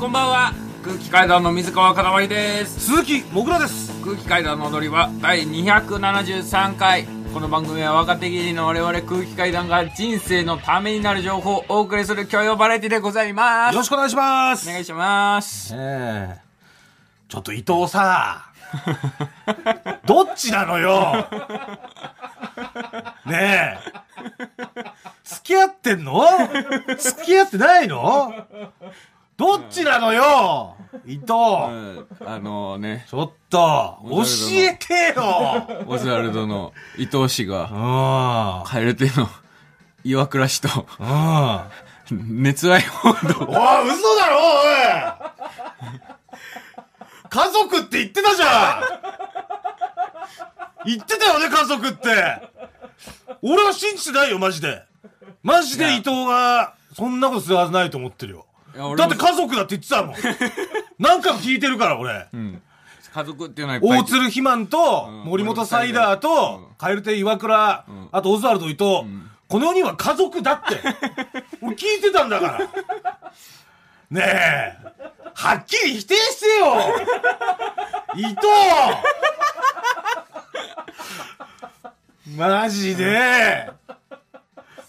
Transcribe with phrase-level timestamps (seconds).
[0.00, 0.54] こんばんは。
[0.82, 2.80] 空気階段の水川かたまりです。
[2.80, 3.92] 鈴木もぐらです。
[4.02, 7.04] 空気階段の踊りは第273回。
[7.34, 13.74] この番組は若手芸人の我々空気階段が人生のためになる情報をお送りする教養バラエティでございます。
[13.74, 14.66] よろしくお願いします。
[14.70, 15.74] お願いします。
[15.76, 16.40] ええ。
[17.28, 18.46] ちょっと伊藤さ
[20.06, 21.28] どっちなのよ。
[23.26, 23.78] ねえ。
[25.24, 26.24] 付き合ってんの？
[26.98, 28.32] 付き合ってないの？
[29.40, 30.76] どっちなのよ？
[31.06, 31.32] 伊藤。
[31.32, 32.06] うん。
[32.26, 33.06] あのね。
[33.08, 34.22] ちょっと教
[34.52, 35.66] えてよ。
[35.86, 38.66] オズワルドの伊藤氏がうん。
[38.66, 39.30] 蛙亭の
[40.04, 40.68] 岩倉氏と
[40.98, 41.04] う
[42.14, 42.42] ん。
[42.42, 43.16] 熱愛報道。
[43.16, 46.00] おい、嘘だろ、おい。
[47.30, 48.82] 家族って言ってたじゃ
[50.84, 50.86] ん。
[50.86, 52.08] 言ってたよね、家族って。
[53.40, 54.82] 俺は信じてないよ、マジで。
[55.42, 58.44] マジで伊藤が、そんなことするはずないと思ってるよ。
[58.96, 60.14] だって家族だって言ってたもん。
[60.98, 62.28] 何回も聞いてるから、俺。
[62.32, 62.62] うん。
[63.12, 65.24] 家族っていうのはいっぱい大鶴肥満と、うん。
[65.24, 69.04] 森本サイダーと、蛙亭岩倉、あとオズワルド伊藤、
[69.48, 70.78] この世には家族だって。
[71.60, 72.58] 俺聞いてたんだから。
[74.10, 74.76] ねえ、
[75.34, 76.76] はっきり否定してよ。
[78.16, 78.36] 伊藤。
[82.36, 83.70] マジで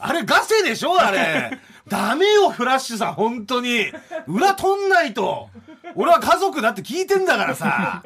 [0.02, 3.92] あれガセでしょあれダメよ、フラッシュさん、本当に。
[4.28, 5.50] 裏取んないと。
[5.96, 8.04] 俺は家族だって聞いてんだからさ。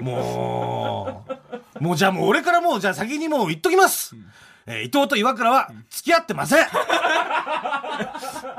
[0.00, 1.24] も
[1.80, 4.16] う、もうじゃあもう俺からもうじゃあ先にもう言っときます。
[4.66, 6.66] えー伊藤と岩倉は付き合ってません。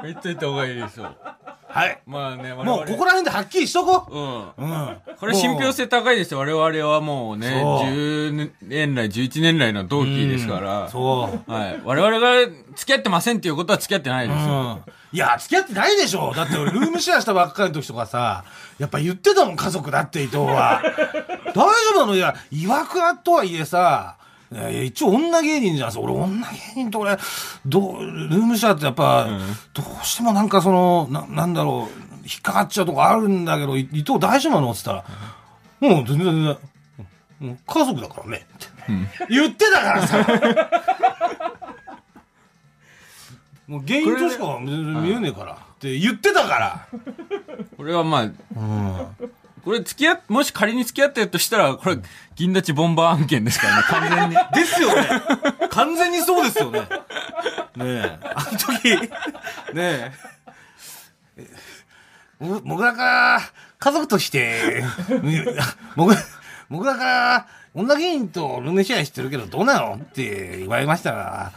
[0.04, 1.10] 言っといた方がいいでしょ
[1.78, 2.02] はい。
[2.08, 4.08] まあねもうここら辺ではっきりしとこ
[4.58, 4.72] うんう。
[4.72, 4.98] うん。
[5.20, 6.40] これ信憑性高いですよ。
[6.40, 10.90] 我々はもうね、そう10年来、11年来の同期ですから。
[10.90, 11.52] そう。
[11.52, 11.82] はい。
[11.84, 12.34] 我々が
[12.76, 14.82] 付き合ってませんっていうことは付き合ってないですよ。
[14.86, 14.94] うん。
[15.14, 16.34] いや、付き合ってないでしょ。
[16.36, 18.44] だって俺、ルームシェアしたばっかりの時とかさ、
[18.80, 20.82] やっぱ言ってたもん、家族だって伊藤は。
[21.54, 22.16] 大丈夫なの？
[22.16, 24.18] いや、岩倉とはいえさ、
[24.52, 25.98] いやいや一応女芸人じゃん。
[26.00, 27.18] 俺、女芸人と俺、
[27.66, 29.28] どう、ルームシェアってやっぱ、
[29.74, 34.72] どうしてもなんかその、な、なんだろう、引っかかっちゃうとこあるんだけど、い伊藤大丈夫なの？
[34.72, 35.06] って言った
[35.88, 36.58] ら、もう全然全
[37.42, 38.46] 然、家族だからね。
[38.54, 40.18] って言ってたからさ。
[43.68, 46.88] もう原因としか見えねえからって言ってたから。
[47.76, 48.32] これはまあ、うん。
[49.68, 51.98] これ付き合っ、もし仮に付き合ってるとしたら、これ、
[52.36, 54.36] 銀立ちボンバー案件ですからね、完全に。
[54.56, 55.10] ですよね。
[55.70, 56.80] 完全にそうですよね。
[56.80, 56.88] ね
[57.86, 58.20] え。
[58.34, 59.10] あの時、ね
[59.76, 60.12] え。
[62.40, 63.42] ももぐらから
[63.78, 64.86] 家族として、
[65.98, 66.16] もぐ、
[66.70, 71.52] もぐらから女芸人とルームシェアしてるけどどうなのって言われましたが、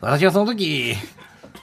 [0.00, 0.96] 私はその時、い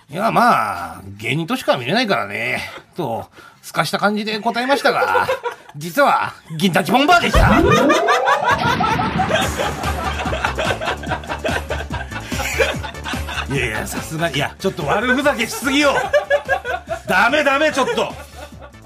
[0.09, 3.29] や、まあ、芸人としか見れないからね、と、
[3.61, 5.27] すかした感じで答えましたが、
[5.77, 7.59] 実は、銀立ちボンバーでした。
[13.53, 15.93] いやいや、さすがに、いや、ちょっと悪ふざけしすぎよ。
[17.07, 18.13] ダメダメ、ちょっと。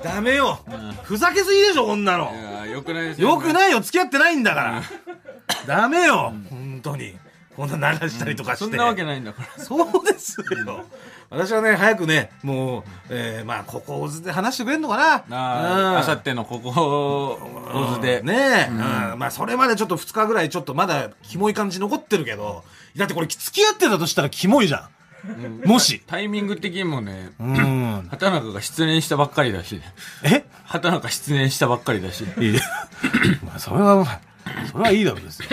[0.03, 0.59] ダメよ。
[1.03, 2.35] ふざけすぎでしょ、こんなのい。
[2.35, 4.81] やーよくないですよ、よくないよ、付き合ってないんだから。
[5.67, 7.15] ダメよ、本当に。
[7.59, 8.65] こんな流したりとかして。
[8.65, 9.63] そんなわけないんだから。
[9.63, 10.85] そうですよ。
[11.29, 15.13] 私はね、早くね、もう、えー、まあ、ここをずで話してくれんのかな。
[15.15, 17.37] ああ、あさってのここ、
[17.73, 18.21] オズで。
[18.23, 18.73] ねえ、う
[19.15, 22.63] んまあそれまでちょっと2日ぐらいちょっとまだキモい感じ残ってるけど
[22.95, 24.89] だってこれ付き合ってたとしたらキモいじゃ
[25.27, 29.81] ん、もしタイミング的にもね、うん畑中が失恋したばっかりだし、
[30.23, 30.45] え？
[30.63, 32.23] 畑中失恋したばっかりだし。
[32.23, 32.61] いや
[33.43, 34.19] まあそれは
[34.71, 35.49] それはいいだろうですよ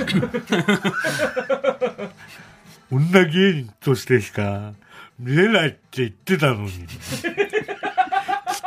[2.91, 4.75] 女芸人としてしか
[5.19, 6.89] 見れないって言ってたのに付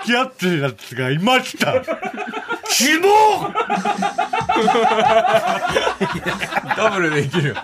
[0.06, 1.82] き合ってるやつがいました
[2.72, 3.08] キモ
[6.78, 7.56] ダブルできる。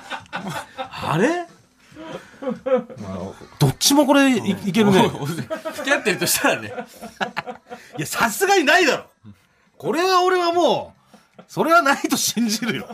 [0.77, 1.45] あれ？
[3.59, 5.41] どっちもこれいいけるねお付
[5.83, 6.73] き合ってるとしたらね。
[7.97, 9.05] いや、さすがにないだろ。
[9.77, 11.04] これは俺はもう、
[11.47, 12.87] それはないと信じるよ。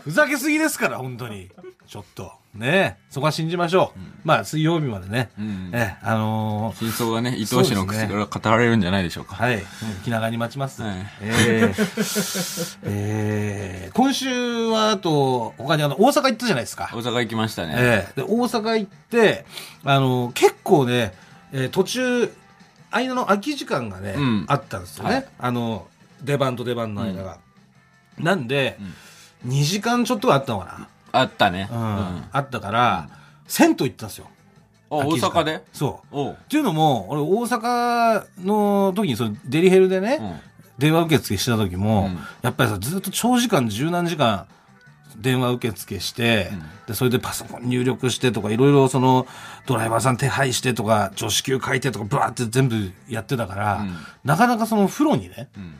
[0.00, 1.50] ふざけすぎですから、本当に。
[1.86, 2.32] ちょっと。
[2.54, 4.00] ねえ、そこは信じましょう。
[4.24, 5.30] まあ、水曜日までね。
[5.40, 9.36] んええ、あのー真相がね、伊藤氏の口から語られるんじゃないでしょうか。
[9.36, 9.62] はい。
[10.04, 10.82] 気長に待ちます。
[10.82, 11.74] はいええ
[12.84, 16.90] ええ今週は、あと、他にあの、大阪行ったじゃないですか。
[16.92, 17.74] 大阪行きましたね。
[17.76, 19.44] ええで、大阪行って、
[19.84, 21.14] あの、結構ね、
[21.52, 22.32] えー途中、
[22.90, 25.14] 間の空き時間がね、うんあったんですよね。
[25.14, 25.86] はいあの、
[26.22, 27.38] 出番と出番の間が。
[28.22, 28.78] なんで、
[29.46, 31.68] 2時間ちょっとはあったのかあったね。
[31.70, 31.76] な。
[31.76, 32.24] うん。
[32.32, 33.08] あったから、
[33.46, 34.28] 銭湯行ったんですよ。
[34.90, 35.62] 大阪で？
[35.72, 36.30] そう。
[36.30, 40.40] っていうのも俺大阪の時にそのデリヘルでね、うん。
[40.78, 42.18] 電話受付してた時も、うん。
[42.42, 44.46] やっぱりさずっと長時間十何時間
[45.16, 46.62] 電話受付して、うん。
[46.88, 49.26] でそれでパソコン入力してとかいろいろその
[49.66, 53.96] ドライバーさん手配してとか助手給書いてとかバーって全部やってたから、うん。
[54.24, 55.74] なかなかその風呂にねうん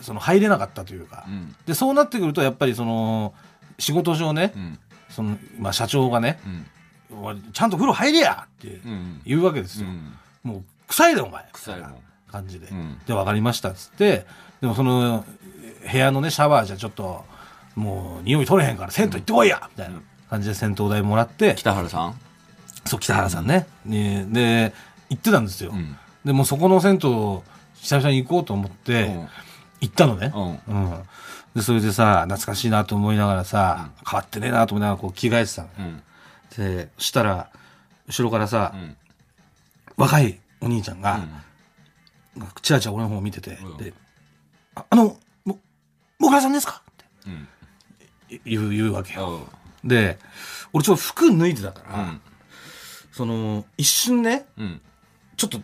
[0.00, 1.54] その入れなかったというか、うん。
[1.66, 3.34] でそうなってくるとやっぱりその
[3.78, 4.78] 仕事上ね、うん。
[5.08, 6.38] そのまあ、社長がね
[7.52, 9.20] ちゃんと風呂入れやってうん。
[9.24, 10.12] 言うわけですよ、うん。
[10.42, 11.44] もう臭いだお前。
[11.52, 11.82] 臭い
[12.30, 12.98] 感じで、うん。
[13.06, 14.26] で分かりましたっつって
[14.60, 15.24] でもその
[15.90, 17.24] 部屋のねシャワーじゃちょっと
[17.74, 22.20] もう匂い取れへんから銭湯行ってこいやみたいな感じで銭湯代もらって、北原さん？
[22.84, 24.74] そう北原さんね、ねで
[25.08, 25.96] 行ってたんですよ、うん。
[26.24, 29.28] でもうそこの銭湯久々に行こうと思ってうん
[29.80, 30.74] 行ったのね、うん。
[30.74, 31.02] うん。
[31.54, 35.68] でそれでさ懐かしいなと思いながらさ、変わってねえなと思いながらこう着替えてたの。
[35.78, 36.02] うん。
[36.56, 37.50] でそしたら
[38.06, 38.96] 後ろからさ、うん。
[39.96, 41.20] 若いお兄ちゃんが、
[42.62, 43.76] チラチラ俺の方を見てて、うん。
[43.78, 43.92] で、
[44.76, 45.58] ああの、も、
[46.18, 46.82] もぐらさんですか？
[47.26, 47.34] うん。
[47.34, 47.38] っ
[48.28, 49.48] て言う、言うわけよ。
[49.84, 50.18] で、
[50.72, 52.20] 俺ちょっと服脱いでたから、うん。
[53.10, 54.80] その、一瞬ね、うん。
[55.36, 55.60] ちょっと、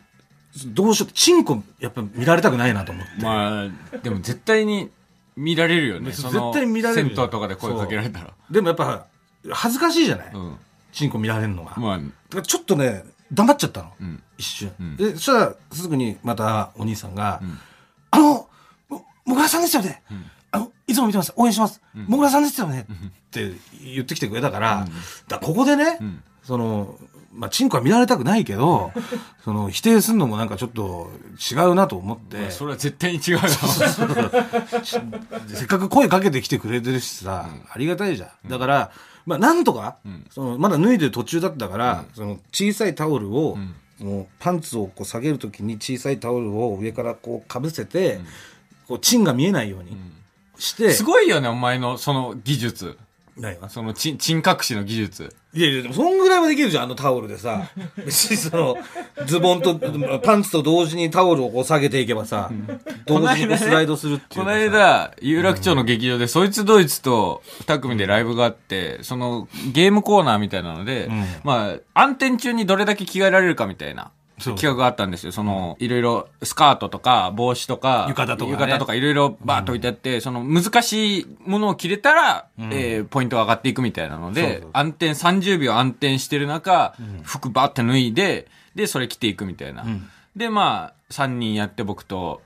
[0.66, 3.12] どうしようチンコやっぱ見られたくないなと思って。
[3.22, 4.90] まあでも絶対に
[5.36, 6.22] 見られるよね絶
[6.52, 9.06] 対見られるよ銭湯とかで声かけられたらでもやっぱ、
[9.50, 10.56] 恥ずかしいじゃない、うん
[10.92, 11.70] チンコ見られるのが。
[11.70, 12.00] だかまあ
[12.36, 13.02] らちょっとね、
[13.32, 13.92] 黙っちゃったの。
[14.00, 17.58] うん一瞬、うんで、そしたら、すぐにまたお兄さんが、うん
[18.12, 18.48] あの、
[18.88, 20.02] ももぐらさんですよね。
[20.12, 20.14] ん
[20.52, 21.32] あの、いつも見てます。
[21.34, 21.80] 応援します。
[21.96, 22.86] んもぐらさんですよね。
[22.88, 23.52] って
[23.82, 24.92] 言ってきてくれたから、うん
[25.26, 26.98] だここでね、うんその、
[27.32, 28.92] まあ、チンコは見られたくないけど、
[29.44, 31.10] その、否定するのもなんかちょっと
[31.52, 33.40] 違うなと思って、まあそれは絶対に違うよ。
[35.48, 38.48] せっかく声かけてきてくれてるしさ、ありがたいじゃん。
[38.48, 38.92] だから、
[39.26, 40.24] まあ、なんとか、ん。
[40.30, 43.74] そのまだ脱いでる途中だったから、その小さいタオルを、ん。
[43.98, 48.20] そのパンツをこう下げるときに小さいタオルを上からこうかぶせて、
[48.86, 49.96] こう、チンが見えないように
[50.58, 52.98] して、すごいよねお前のその技術。
[53.36, 53.68] ないわ。
[53.68, 57.70] そのチンチン隠しの技術いやいや、でもそんぐらいはできるじゃん、あのタオルでさ。
[57.96, 58.76] 別にその、
[59.26, 59.78] ズボンと、
[60.22, 62.50] パンツと同時にタオルをこう下げていけばさ、
[63.06, 64.56] 同時にスライドするっていうこのかさ。
[64.56, 71.24] 間、有楽町の劇場で、そいつドイツと二組でライブがあって、そのゲームコーナーみたいなので、ん。
[71.44, 75.32] まあ、暗転中にどれだけ着替えられるかみたいな企画があったんですよ。
[75.32, 78.50] その、いろいろスカートとか帽子とか、浴衣とかね。
[78.52, 89.82] 浴衣とかいろいろバーッと置いてあって、その難しいものを着れたら、えーポイントが上がっていくみたいなので、そう暗転30秒暗転してる中、服バーって脱いで、で、それ着ていくみたいな。
[89.84, 90.08] ん。
[90.34, 92.42] で、まあ、3人やって僕と、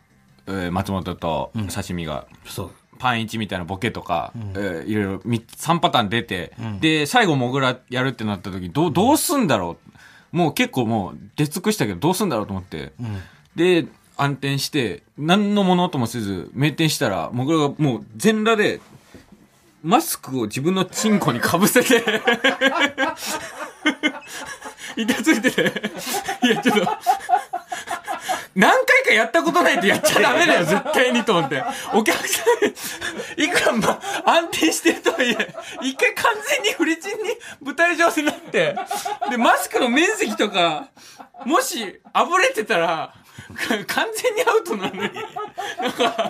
[0.47, 2.71] えー松本と刺身が、そう。
[2.99, 9.98] パン1みたいなボケとか、えーいろいろ3、3パターン出て、で、最後モグラやるってなった時、どう、どうすんだろう？
[10.33, 12.93] もう結構もう出尽くしたけど、どうすんだろうと思って。
[13.57, 13.87] で、
[14.17, 18.81] 暗転して、何の物音もせず、名店したら、モグラがもう全裸で、
[19.83, 22.05] マスクを自分のチンコにかぶせて、
[24.97, 25.73] 板ついてて、
[26.43, 26.89] いや、ちょっと、
[28.59, 31.63] 何回かやったことないとやっちゃダメだよ、絶対にと思って。
[31.95, 32.43] お客さ
[33.37, 37.31] ん、いくら、ま、安定してるとはいえ、一回完全にフリチンに
[37.63, 38.77] 舞台上になって、
[39.31, 40.89] で、マスクの面積とか、
[41.47, 43.15] もし、あぶれてたら、
[43.55, 45.09] か完全にアウトなのに。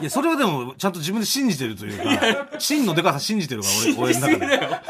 [0.02, 4.38] いや、それはでも、ちゃんと自分で信じてるというか、真のデカさ信じてるから、俺、俺の中で。
[4.38, 4.80] 過ぎだよ。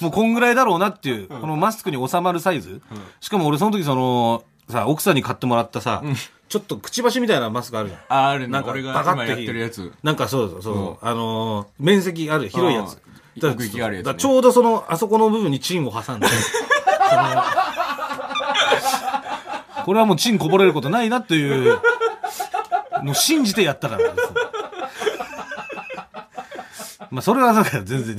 [0.00, 2.80] もうこんぐらいだろうなっていう、このマスクに収まるサイズ。
[3.20, 6.02] しかも俺その時その、さ、奥さんに買ってもらったさ、
[6.48, 8.00] ちょっとくちばしみたいなマスクあるじゃん。
[8.08, 8.48] あ、あるね。
[8.48, 9.92] なんか俺がバカって今やってるやつ。
[10.02, 12.94] なんかそうそうそう、あのー面積ある広いやつ。
[12.94, 13.00] うん
[13.36, 16.34] だから奥行きがあるやつねだからちょうどその、あそこの部分にチンを挟んで、 その
[19.84, 21.80] これはもうチンこぼれることないなっていう
[23.04, 24.28] のを信じてやったからです。
[27.10, 28.16] まあそれはだから全然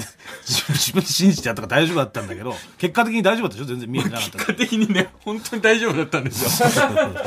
[0.47, 3.75] 自分で信じてやったから大丈夫だったんだけど、結果的に大丈夫だったでしょ？
[3.75, 6.69] 全然見えてなかった結果的にね、本当に大丈夫だったんですよ。
[6.73, 7.19] だか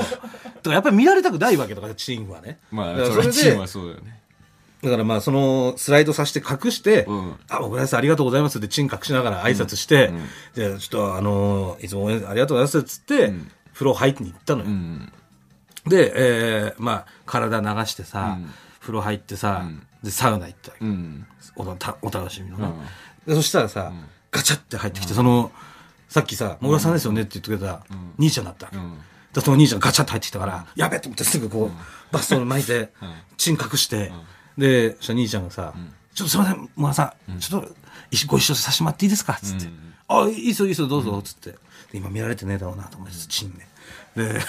[0.65, 2.59] らやっぱり見られたくないわけだから、チンはね。
[2.71, 4.21] まあ、それはチームではそうだよね。
[4.83, 10.13] だからまあそのスライドさせて隠して、うんあ、小倉さんありがとうございますってチン隠しながら挨拶して、
[10.55, 13.33] じゃあちょっとあのーいつも応援ありがとうございますっつって、
[13.73, 14.67] 風呂入ってに行ったのよ。
[14.67, 15.13] うん。
[15.87, 21.27] で、えー、まあ体流してさ、うん風呂入ってさ、んでサウナ行ったうん。
[21.57, 22.87] おたお楽しみのな、うんで
[23.27, 23.93] そしたらさ、
[24.31, 25.53] ガチャって入ってきて、その
[26.09, 27.85] さっきさ「小倉さんですよね」って言ってくれた
[28.19, 28.67] 兄ちゃんだった。
[28.67, 28.99] わけ、うん。
[29.33, 31.01] でその兄ちゃんガチャって入ってきたから、やべえ！
[31.01, 32.93] と思ってすぐこう、バストル巻いて、
[33.37, 34.13] チン隠して、
[34.57, 35.75] で、そしたら兄ちゃんがさ、
[36.15, 37.75] ちょっとすいません、もがさん、ちょっと
[38.29, 39.35] ご一緒させてもらっていいですか？
[39.43, 39.67] つって。
[40.07, 41.51] あ、いいっすよ、いいっすよ、どうぞ、つって。
[41.51, 41.59] で
[41.95, 43.69] 今見られてねえだろうなと思って、チンね。
[44.15, 44.41] で、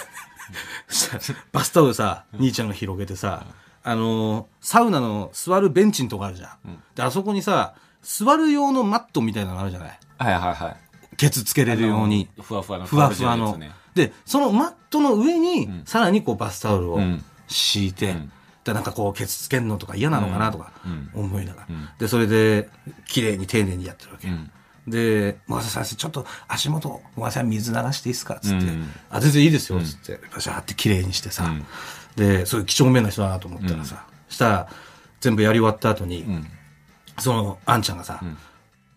[0.88, 1.20] さ
[1.52, 3.48] バスタオルさ、兄ちゃんが広げてさ、
[3.84, 6.84] あのーサウナの座るベンチのとこあるじゃん。
[6.94, 7.74] で、あそこにさ、
[8.06, 10.00] 座る用のマットみたいなのあるじゃない？
[10.20, 10.78] はいはいはい。
[11.18, 12.30] ケツつけれるように。
[12.40, 12.86] ふわふわの。
[12.86, 13.58] ふわふわの。
[13.96, 17.24] で、そのマットの上に、さらにこうバスタオルをん。
[17.48, 18.32] 敷いて、ん。
[18.64, 21.10] でなんかこう、ケツつけんのとか嫌なのかなとかうん。
[21.14, 21.76] 思いながら。
[21.76, 21.90] ん。
[21.98, 22.70] で、それで、
[23.08, 24.30] 綺麗に丁寧にやってるわけ。
[24.30, 24.52] ん
[24.88, 28.40] で、もがさん、ちょっと足元、もがさん水流していいですか？
[28.42, 31.66] つって、うんあ、全然いいですよ、つって、バシャーって綺麗にしてさ、ん。
[32.16, 34.70] で、そういう几帳面な人だなと思ったらさ、したら、
[35.22, 36.48] 全部やり終わった後に、うん。
[37.20, 38.38] その、あんちゃんがさ、ん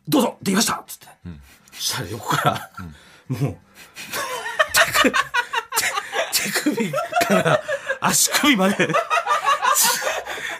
[0.08, 1.06] どうぞできましたっつって。
[1.28, 1.40] ん
[1.72, 2.70] そしたら横から、
[3.28, 3.56] もう、
[4.72, 5.14] 手首
[6.32, 7.62] 手手首から
[8.00, 8.88] 足首まで、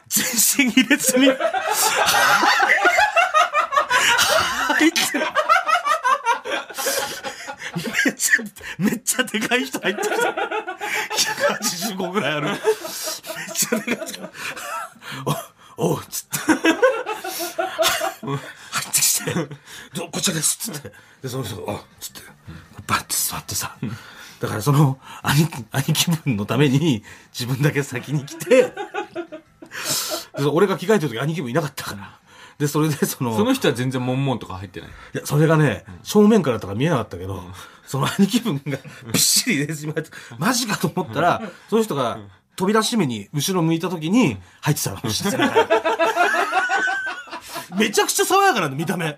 [0.09, 1.27] 全身入れ墨。
[4.79, 5.27] 入ってる。
[8.05, 8.45] めっちゃ、
[8.79, 10.15] めっちゃでかい人入ってきた。
[11.97, 12.47] 185ぐらいある。
[12.49, 12.59] めっ
[13.55, 14.21] ちゃでかい人。
[15.77, 16.39] お、おう、つって。
[18.37, 19.35] 入ってきて、
[19.95, 20.93] どこっちらですっつって。
[21.23, 22.21] で、その人が、あつって、
[22.87, 23.77] バッて座ってさ。
[24.41, 28.73] だからその、兄貴、兄貴分のために、自分だけ先に来て、
[30.37, 32.19] で俺が着替えてる時兄貴分いなかったから。
[32.59, 34.91] で、それでその、その人は全然モンモンとか入ってない？
[34.91, 37.43] いや、それがね、正面からとか見えなかったけど、
[37.87, 38.79] その兄貴分が
[39.13, 42.19] びっしり入れてしまって、マジかと思ったら、その人が
[42.57, 45.69] 扉閉めに後ろ向いた時に入ってたの、自然から
[47.77, 49.07] めちゃくちゃ爽やかなんだ、見た目。
[49.07, 49.17] で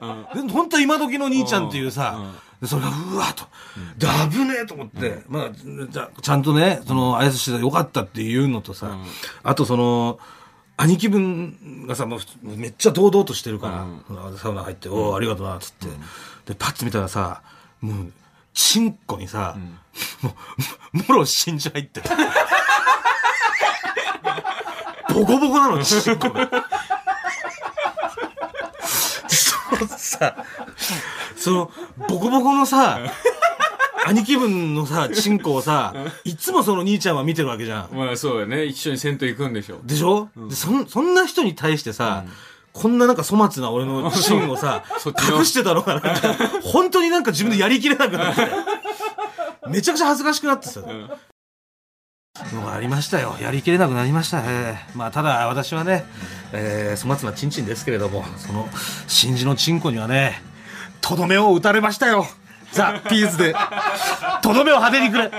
[0.53, 2.19] 本当今時の兄ちゃんっていうさ、
[2.61, 3.45] でそれがうわーと、
[3.97, 5.51] で、危ねえと思って、まあ、
[5.89, 8.99] じゃちゃんとね、その、挨拶してたらよかったっていうのとさ、
[9.43, 10.19] あとその、
[10.77, 15.87] 兄貴分がさ、もうめっちゃ堂々としてるから、サウナ入って、おお、ありがとうな、つって。
[16.47, 17.43] で、パッと見たらさ、
[17.81, 18.13] もう、
[18.55, 19.57] チンコにさ、
[20.23, 20.35] も
[20.95, 22.07] う、もろ真珠入ってる。
[25.15, 26.49] ボコボコなの、チンコが。
[29.87, 30.45] さ、
[31.37, 31.71] その、
[32.09, 33.01] ボコボコのさ、
[34.07, 35.95] 兄貴分のさ、チンコをさ、
[36.25, 37.97] いつもその兄ちゃんは見てるわけじゃん。
[37.97, 38.65] まあそうよね。
[38.65, 39.81] 一緒に銭湯行くんでしょ。
[39.85, 42.25] でしょ、でそんそんな人に対してさ、
[42.73, 46.03] こんななんか粗末な俺の チンをさ隠してたのかな
[46.63, 48.49] 本当になんか自分でやりきれなくなって。
[49.69, 50.81] めちゃくちゃ恥ずかしくなってさ、
[52.55, 53.37] のがありましたよ。
[53.41, 56.05] やりきれなくなりました、えーまあただ私はね、
[56.53, 58.69] えー粗末なチンチンですけれどもその
[59.07, 60.43] 真珠のチンコにはね
[61.01, 62.27] とどめを打たれましたよ。
[62.73, 63.55] ザ・ピーズで。
[64.43, 65.31] とどめを派手にくれ。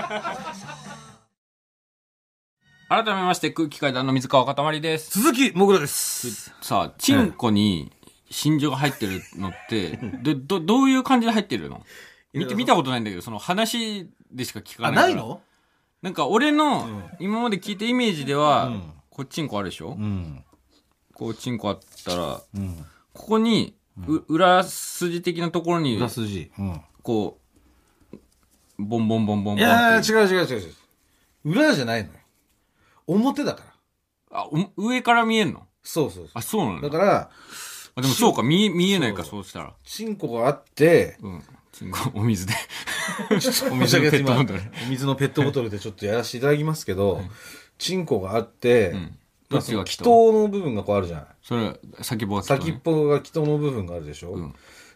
[2.88, 5.10] 改めまして空気階段の水川かたまりです。
[5.12, 6.52] 鈴木もぐらです。
[6.60, 7.90] さあ、チンコに
[8.30, 11.82] 真珠が入ってるのって、 ど、ど、どういう感じで入ってるの？
[12.34, 15.14] 見て、見たことないんだけど、その話でしか聞かなあい。
[15.14, 15.40] ないの？
[16.02, 20.44] なんか俺の今まで聞いたイメージでは、んこうチンコあるでしょ、うん
[21.14, 23.76] こうチンコあったら、うんここに、
[24.08, 26.50] う裏筋的なところに裏、筋。
[26.58, 26.80] うん。
[27.02, 27.38] こ
[28.10, 28.16] う、
[28.78, 29.58] ボンボンボンボンボン。
[29.58, 30.74] いやー、違う違う違う違う。
[31.44, 32.18] 裏じゃないのよ。
[33.06, 33.64] 表だか
[34.30, 34.40] ら。
[34.40, 35.66] あ、お上から見えんの？
[35.82, 36.74] そうそうそあ、そうなう。
[36.80, 37.30] のだから、
[37.96, 39.74] あ、でもそうか、見え、見えないか、そそうしたら。
[39.84, 41.42] チンコがあって、うん。
[41.72, 42.54] チンコ、お水で。
[43.70, 47.22] お水のペットボトルお水のペットボトルでちょっとやらせていただきますけど、
[47.78, 49.18] チンコがあって、うん。
[49.48, 51.26] どまあっちが気筒の部分がこうあるじゃない？
[51.42, 54.32] それ、先っぽが気筒ね先っぽが気筒の部分があるでしょ？
[54.32, 54.54] うん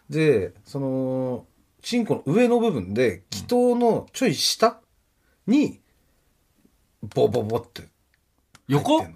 [0.09, 1.45] で、その、
[1.81, 4.79] チンコの上の部分で、気筒のちょい下
[5.45, 5.81] に、
[7.03, 7.89] ボボボってって
[8.71, 9.13] んの。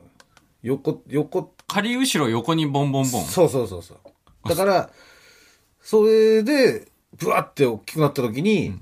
[0.64, 3.24] 横、横仮後ろ横にボンボンボン。
[3.24, 4.50] そうそうそうそう。
[4.50, 4.90] だから、
[5.80, 8.78] それで、ブワって大きくなった時に、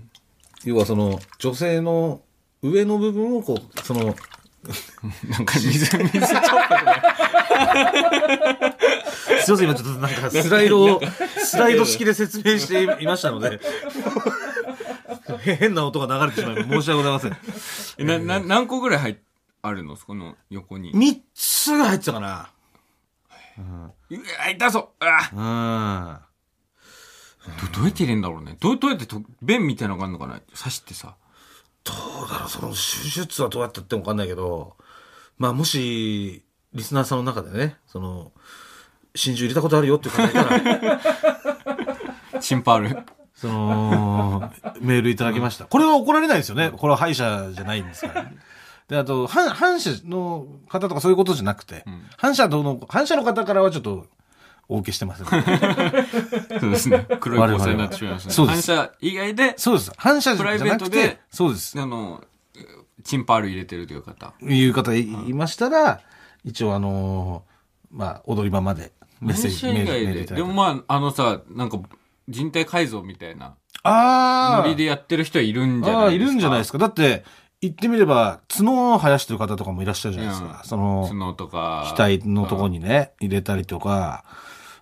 [0.63, 2.21] 要はその、女性の
[2.61, 4.15] 上の部分をこう、その、
[5.29, 6.19] なんか水、水ちょっとね。
[9.43, 11.01] すいません、今ちょっとなんかスライドを、
[11.37, 13.59] スライド式で説明していましたので、
[15.59, 17.37] 変な音が流れてしまい申し訳ございません。
[17.97, 19.17] えな、な、何個ぐらい入っ、
[19.61, 22.49] あるのそこの横に？3つが入ってたかな。
[23.57, 23.61] う
[24.15, 26.28] わ、痛そうあうん。
[27.45, 28.57] ど、どうやって入れんだろうね。
[28.59, 31.15] どう、どうやってと、弁みたいなのがあるのかな刺してさ。
[31.83, 31.93] ど
[32.25, 34.75] うだろう、その手術はどうやってやってもわかんないけど、
[35.37, 36.43] まあもし、
[36.73, 38.31] リスナーさんの中でね、その、
[39.15, 41.01] 真珠入れたことあるよっていう方いたら、
[42.41, 43.03] チンパール。
[43.33, 45.65] その、メールいただきました。
[45.65, 46.71] これは怒られないですよね。
[46.71, 48.31] これは歯医者じゃないんですから。
[48.89, 51.83] で、あと、反反社の方とかそういうことじゃなくて、ん
[52.17, 54.07] 反社の、反社の方からはちょっと、
[54.69, 55.23] お受けしてます
[56.59, 57.05] そうですね。
[57.19, 58.33] 黒い交際になってしまいましたね。
[58.35, 59.91] そうです反射以外で、そうです。
[59.97, 61.79] 反射じプライゃなくベートでて、そうです。
[61.81, 62.23] あの、
[63.03, 64.33] チンパール入れてるという方。
[64.41, 66.01] いう方いいましたら、
[66.43, 69.65] 一応あのーまあ、踊り場までメッセージ。
[69.65, 71.79] メールメールいただいてでもまあ、あのさ、なんか、
[72.27, 76.31] 人体改造みたいな、あーノリでやってる人はいるんじゃああ、いないですか？
[76.31, 76.77] るんじゃないですか。
[76.77, 77.23] だって、
[77.61, 80.59] 言ってみれば、角を生やしてる方とかもいらっしゃるじゃないですか。
[80.63, 81.93] うんその、角とか。
[81.97, 84.23] 額のとこにね、入れたりとか、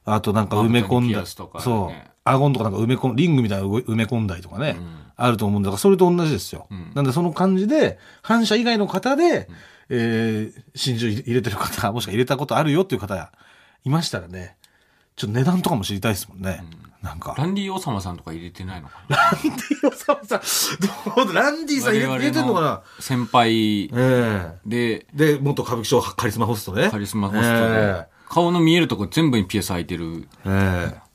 [0.10, 1.26] あとなんか埋め込んだね。
[1.26, 2.08] そう。
[2.24, 4.98] 顎のとかなんか埋め込ん、リングみたいなの埋め込んだりとかね、うん。
[5.18, 6.68] あると思うんだから、それと同じですよ。
[6.72, 6.92] ん。
[6.96, 9.50] なんでその感じで、反射以外の方で、
[9.90, 13.32] えー、真珠入れてる方、 もしくは入れたことあるよっていう方
[13.84, 14.56] いましたらね、
[15.18, 16.64] ちょっと値段とかも知りたいですもんね。
[17.02, 17.36] なんか。
[17.38, 19.18] ランディ・オサマさんとか入れてないのかな？
[19.18, 20.42] ランディ・オサムさん、
[21.16, 21.42] どうだ？
[21.42, 22.82] ランディさん入れてんのかな？
[23.00, 25.06] 先輩えで、え。
[25.14, 26.90] で、元歌舞伎町カリスマホストね。
[26.90, 30.28] カリスマホストえで、顔の見えるとこ全部にピアス開いてる。
[30.46, 31.08] ええ。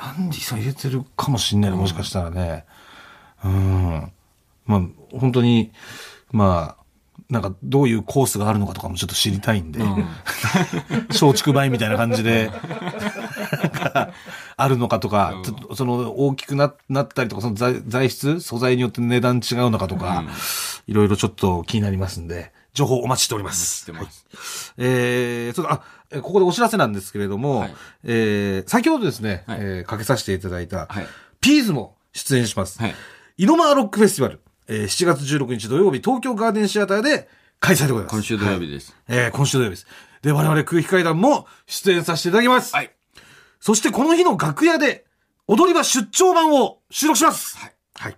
[0.00, 2.64] ランディさん入れてるかもしんないね、もしかしたらね。
[3.44, 4.12] うん。
[4.66, 4.80] まあ、
[5.18, 5.72] 本当に、
[6.32, 6.80] まあ、
[7.28, 10.06] なんかどういうコースがあるのかとかもちょっと知りたいんで、うん。
[11.10, 14.10] 松竹梅みたいな感じで、なんか
[14.56, 15.42] あるのかとか、うん。
[15.44, 20.24] ちょっとその大きくななったりとか、その材材質、素材によって値段違うのかとか、
[20.86, 23.84] いろいろちょっと気になりますんで、情報お待ちしております。
[23.84, 24.74] 知ってます。
[24.78, 27.74] えー、そうだ、あ、えーここでお知らせなんですけれども、はい
[28.04, 31.06] えー、先ほどですね、はいえーかけさせていただいた、はい
[31.40, 32.78] ピーズも出演します。
[32.80, 32.94] はい。
[33.38, 37.28] イノマーロックフェスティバル、えー、7月16日土曜日、東京ガーデンシアターで
[37.60, 38.12] 開催でございます。
[38.12, 38.94] 今週土曜日はいです。
[39.08, 39.86] えー今週土曜日です。
[40.22, 42.74] で、我々空気階段も出演させていただきます。
[42.74, 42.90] はい。
[43.58, 45.06] そしてこの日の楽屋で、
[45.46, 47.56] 踊り場出張版を収録します。
[47.56, 47.72] はい。
[47.94, 48.16] はい。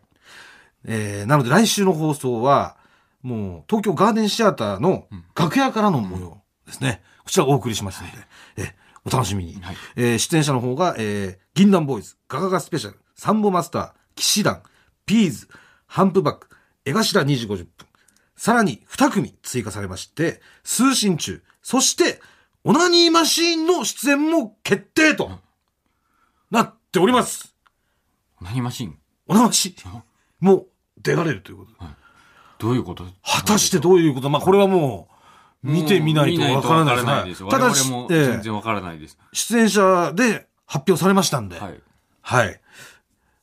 [0.85, 2.76] えー、なので来週の放送は、
[3.22, 7.02] もう東京ガーデンシアターの楽屋からの模様ですね。
[7.24, 8.16] こちらをお送りしますので、
[8.56, 8.72] えー
[9.04, 9.60] お楽しみに。
[9.60, 14.62] はいえー出演者の方が、えー、銀杏ボーイズ、ガガガスペシャル、サンボマスター、騎士団、
[15.06, 15.48] ピーズ、
[15.86, 16.48] ハンプバック、
[16.84, 17.68] 江頭2時50分。
[18.36, 22.20] さらに2組追加されまして、通信中、そして、
[22.64, 25.30] オナニーマシーンの出演も決定と
[26.52, 27.54] なっております。
[28.40, 28.98] 何マシン？
[29.26, 30.02] オナニーマシーン
[30.40, 30.66] も
[31.00, 31.78] 出られるということで。
[32.62, 33.05] どういうこと？
[33.25, 34.31] 果たしてどういうこと？
[34.31, 35.09] まあ、これはも
[35.64, 36.92] う、見てみないとわからな
[37.27, 37.42] いです。
[37.42, 37.51] ね。
[37.51, 39.18] ただ我々もええ全然わからないです。
[39.33, 41.81] 出演者で発表されましたんで、はい。
[42.22, 42.61] はい。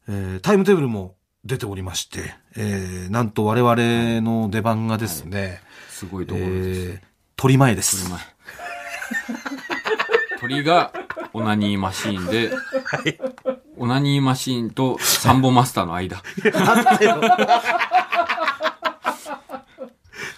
[0.08, 6.80] えータイムテーブルも出ておりまして、えーなんと我々の出番がですね、すごいところです。
[6.92, 7.00] えー
[7.36, 8.10] 鳥前です。
[8.10, 8.20] 鳥前。
[10.42, 10.94] 鳥が
[11.34, 12.52] オナニーマシーンで、
[13.78, 16.22] オナニーマシーンとサンボマスターの間。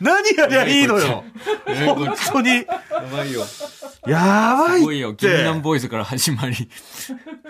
[0.02, 1.24] 何やりゃいいのよ
[1.86, 2.50] 本当に。
[2.50, 2.66] や
[3.12, 3.42] ばいよ。
[4.08, 4.80] やばいって。
[4.80, 5.14] すごいよ。
[5.14, 6.70] 銀杏ボーイズから始まり。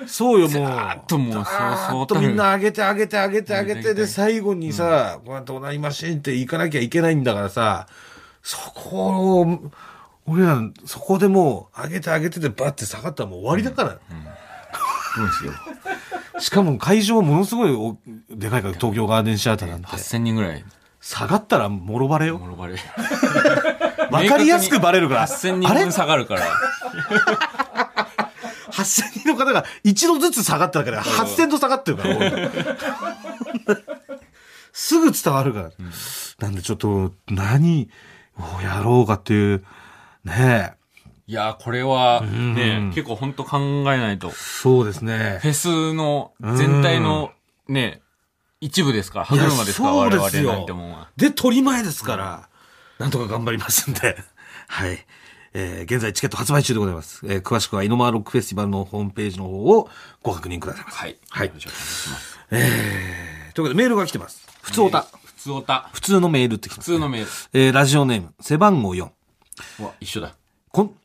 [0.05, 0.69] そうよ、もう。
[0.69, 7.87] あともう、そうあそうとみんな上げて上げて上げて上げて、で、最後にさ、こうやってオナニーマシーンって行かなきゃいけないんだからさ、
[8.43, 9.71] そこを、
[10.25, 13.99] 俺ら、そこでもう、上げて上げてでバッて下がったらもう終わりだから。
[15.15, 15.53] そうですよ。
[16.39, 17.97] しかも会場ものすごいお
[18.29, 19.87] でかいから、東京ガーデンシアターなんて。
[19.87, 20.65] 8000人ぐらい、
[21.01, 22.37] 下がったらもろバレよ。
[22.37, 22.75] もろバレ。
[24.11, 25.27] わかりやすくバレるから。
[25.27, 25.81] 8000人あれ？
[25.81, 26.41] 分下がるから。
[28.71, 32.49] ?8000 人の方が一度ずつ下がったから、8000と下がってるから、俺
[34.73, 35.71] すぐ伝わるから。
[36.39, 37.89] なんでちょっと、何
[38.37, 39.63] をやろうかっていう、
[40.23, 40.81] ねえ。
[41.27, 44.31] いやー、これは、んね、結構本当考えないと。
[44.31, 45.47] そうですねフ。
[45.49, 47.31] ェスの全体の
[47.67, 48.01] ね、
[48.61, 49.19] 一部ですか？
[49.19, 49.87] ら、歯車ですか？
[49.89, 51.09] ら、我々なんてもんは。
[51.17, 52.49] で、取り前ですから、
[52.99, 54.17] なんとか頑張りますんで。
[54.69, 55.05] はい。
[55.53, 57.21] えー現在チケット発売中でございます。
[57.25, 59.89] えー詳しくはイノマーロックフェスティバルのホームページの方を
[60.23, 60.97] ご確認くださいませ。
[60.97, 61.17] はい。
[61.29, 62.39] はいじゃあお願いします。
[62.51, 64.47] えーということでメールが来てます。
[64.61, 65.01] 普通おた。
[65.25, 65.89] 普通おた。
[65.91, 67.31] 普通のメールって来てます、普通のメール。
[67.53, 69.09] えーラジオネーム、背番号4。
[69.79, 70.33] うわ、一緒だ。
[70.69, 70.95] こん、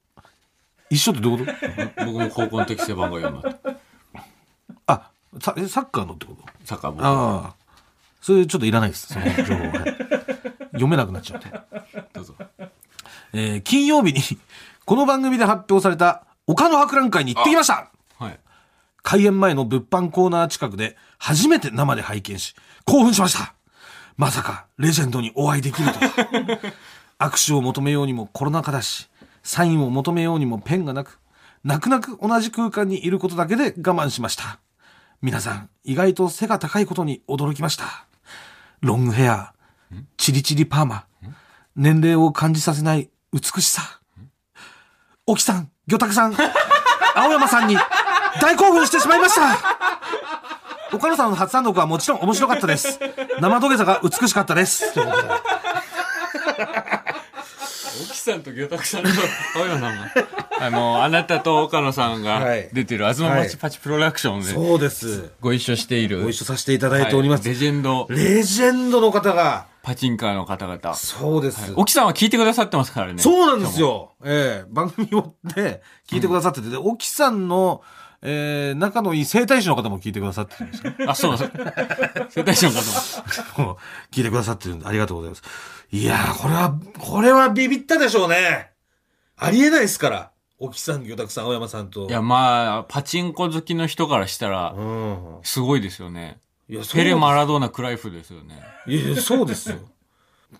[0.90, 1.52] 一緒ってどういうこ
[1.96, 2.04] と？
[2.06, 3.74] 僕も高校の時背番号4だった。
[4.86, 6.44] あ、さえサッカーのってこと？
[6.66, 7.04] サッカー僕。
[7.04, 7.54] ああ。
[8.20, 9.70] それちょっといらないです、その情報は。
[9.70, 10.06] はい
[10.76, 11.48] 読めなくなっちゃうて。
[12.12, 12.34] どうぞ。
[13.32, 14.20] えー金曜日に、
[14.84, 18.38] この番組で発表された、岡の博覧会に行ってきましたはい。
[19.02, 23.54] 開演前の物販コーナー近くで、初めて生で拝見し、興奮しました
[24.16, 26.72] まさか、レジェンドにお会いできるとは。
[27.30, 29.08] 握手を求めようにもコロナ禍だし、
[29.42, 31.18] サインを求めようにもペンがなく、
[31.64, 34.58] 泣く泣く同じ空間にいることだけで我慢しました。
[35.22, 38.06] 皆さん、意外と背が高いことに驚きました。
[38.80, 39.52] ロングヘア、
[40.16, 41.06] チリチリパーマ、
[41.74, 44.00] 年齢を感じさせない美しさ。
[45.26, 46.34] 沖さん、魚拓さん、
[47.16, 47.76] 青山さんに
[48.40, 49.58] 大興奮してしまいました
[50.92, 53.00] 岡野さんの初単独はもちろん面白かったです
[53.40, 54.84] 生土下座が美しかったです
[58.32, 59.08] さんと魚拓さんと
[59.56, 60.12] 青山さんが、
[60.60, 62.68] あの、あなたと岡野さんがはい。
[62.72, 65.30] 出てる、東町パチプロダクションでそうです。
[65.40, 67.48] ご一緒している、ご一緒させていただいております、はい。
[67.50, 68.06] レジェンド。
[68.10, 69.66] レジェンドの方が。
[69.82, 70.94] パチンカーの方々。
[70.94, 73.22] そうです、沖さんは聞いてくださってますからね。
[73.22, 74.14] そうなんですよ。
[74.24, 74.68] ええ。
[74.68, 77.82] 番組をね、聞いてくださってて、で、沖さんの、
[78.22, 80.92] えー、仲のいい整体師の方も聞いてくださってるんですよ。
[81.06, 81.52] あ、そうそう。
[82.30, 83.78] 世帯師の方も。
[84.10, 85.42] 聞いてくださってるんで、ありがとうございます。
[85.92, 88.70] いやー、これは、これはビビったでしょうね。
[89.36, 90.30] ありえないですから。
[90.58, 92.06] 沖さん、魚拓さん、青山さんと。
[92.08, 95.38] いや、まあ、パチンコ好きの人からしたらう、ん。
[95.42, 96.40] すごいですよね。
[96.68, 98.60] いや、そうペレ、マラドーナ、クライフですよね。
[98.86, 99.76] いやいや、そうですよ。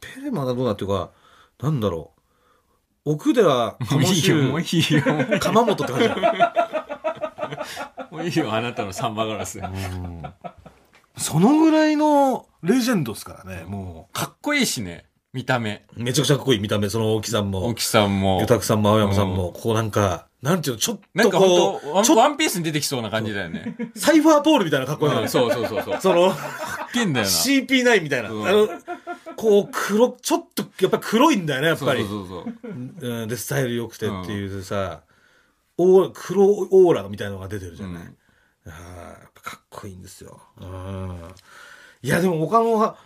[0.01, 1.11] ペレマラドーナっていうか、
[1.61, 2.13] なんだろ
[3.07, 3.13] う。
[3.13, 5.03] 奥では、もういいよ、もういいいよ。
[5.41, 6.55] 鎌本って感じだ。
[8.11, 9.61] もういいよ、あなたのサンバガラス。
[9.61, 9.71] か
[11.17, 15.07] そのぐらいのレジェンドですからね、もっこいいしね、
[15.37, 15.85] 見た目。
[15.95, 16.03] う。
[16.03, 17.67] めちゃくちゃかっこいい見た目、その沖さんも。
[17.67, 18.47] 沖さんもゆ。
[18.47, 23.77] たくさんも青山さんも、こうなんか、なんていうの、ちょっなんかとこう、ちょっンワンピースに出てきそうな感じだよね。
[23.95, 26.01] と、 サイファーポールみたいなかっこいいのうん、そうそうそうそう。
[26.01, 27.33] その、かっけえんだよな。
[27.33, 28.31] CP9 みたいな。
[28.31, 28.69] あうんの、
[29.37, 32.07] こう、黒、ちょっと、やっぱ黒いんだよね、やっぱり。
[32.07, 33.09] そうそうそう。
[33.09, 35.03] うん、で、スタイル良くてっていうさ、
[35.77, 38.03] オーラ黒オーラみたいなのが出てるじゃない。
[38.03, 38.17] うん
[38.69, 40.41] あーやっぱかっこいいんですよ。
[40.61, 41.35] うん。
[42.03, 42.97] いや、でも他の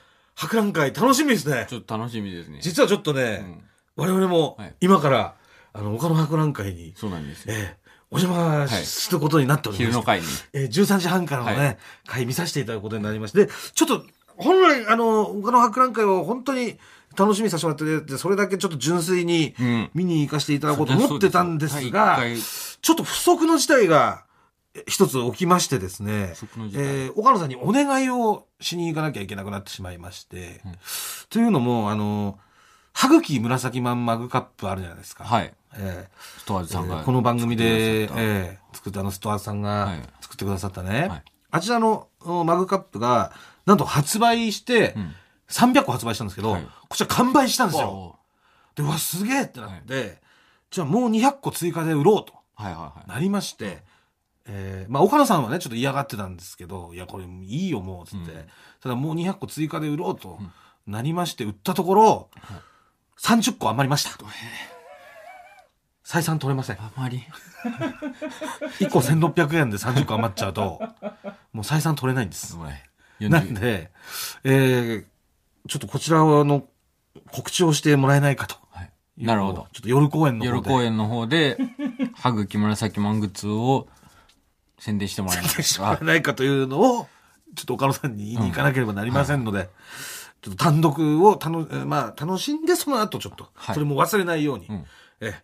[0.41, 1.67] 博覧会楽しみですね。
[1.69, 2.61] ちょっと楽しみですね。
[2.63, 3.65] 実はちょっとね、うん
[3.97, 5.35] 我々もはい今から、
[5.75, 7.55] あの、他の博覧会に、そうなんですよ。
[7.55, 7.81] ええ
[8.13, 9.87] お邪魔はいすることになっております。
[9.87, 10.27] 昼の会に。
[10.55, 14.03] えー13時半からのね、はい会見させていただくことになりまして、でちょっと、
[14.37, 16.79] 本来、あの、他の博覧会を本当に
[17.19, 24.30] 楽しみにさせてもらってて、それだけちょっと純粋にうん見に行かせていただこうと思ってたんですが、大会ちょっと不測の事態がえ
[24.87, 30.75] 一つ起きましてですね、えー岡野さんにお願いをしに行かなきゃいけなくなってしまいまして、うん。
[31.29, 32.39] というのも、あの、
[32.93, 35.25] 歯茎紫マンマグカップあるじゃないですか。
[35.25, 35.53] はい。
[35.77, 37.03] えーストアーズさんが。
[37.03, 40.03] この番組で、ええ作ったあのストアさんがはい。
[40.21, 41.23] 作ってくださったね、はい。
[41.51, 43.33] あちらのおマグカップが
[43.67, 45.15] なんと発売して、うん。
[45.49, 46.69] 300個発売したんですけど、はい。
[46.89, 47.89] こちら完売したんですよ。
[47.89, 48.17] お
[48.77, 50.19] でうわすげえってなって、
[50.71, 53.09] じゃあもう200個追加で売ろうとはいはいはい。
[53.09, 53.83] なりまして、
[54.47, 58.47] えーまあ岡野さんはねちょっと嫌がってたんですけどいやこれいいよもうっつって、うん
[58.81, 60.39] ただもう200個追加で売ろうと
[60.87, 62.31] なりまして売ったところ、
[63.19, 64.19] 30個余りました
[66.05, 67.23] 採算取れませんあまり。
[68.81, 70.81] 1個1600円で30個余っちゃうと、
[71.53, 72.57] もう採算取れないんです。
[73.21, 73.91] なんで、
[74.43, 75.05] えー、
[75.69, 76.65] ちょっとこちらの
[77.31, 78.57] 告知をしてもらえないかと。
[78.71, 79.69] はいなるほど。
[79.75, 80.57] ちょっと夜公演の方で。
[80.57, 81.59] 夜公演の方で、
[82.15, 83.87] 歯茎紫マングッズを
[84.81, 87.07] 宣伝してもらいましてすもらえないかというのを、
[87.55, 89.69] ちょっと岡野さんに言いに行かなければなりませんので、
[90.41, 93.75] ちょっと単独をたの、えーまあ、楽しんで、その後ちょっと、はい。
[93.75, 94.87] それも忘れないように、うん。
[95.21, 95.35] えー、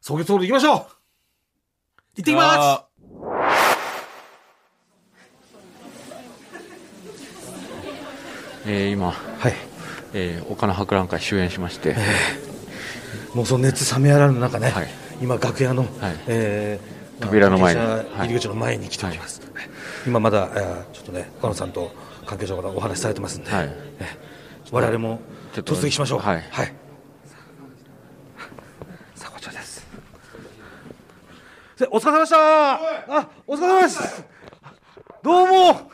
[0.00, 0.78] 草月ホール行きましょう。
[0.78, 0.88] 行っ
[2.16, 2.82] てきます。
[8.68, 9.54] えー、今、はい。
[10.14, 11.94] えー、岡野博覧会終演しまして、
[13.34, 14.88] もうその熱冷めやらぬ中ね、はい。
[15.20, 16.16] 今楽屋の、はい。
[16.28, 17.80] えー扉の前に。
[17.80, 19.40] 入り口の前に来ております、
[20.06, 21.90] 今まだ、えーちょっとね岡野さんと
[22.26, 23.66] 関係者の方お話しされてますんで、はい。
[23.98, 24.26] えー
[24.72, 25.20] 我々も
[25.54, 26.18] 突撃しましょう。
[26.18, 26.42] はい。
[29.14, 29.86] さあこちらです。
[31.76, 32.74] せお疲れ様でした。
[32.74, 34.24] あお疲れ様です。
[35.22, 35.90] どうも。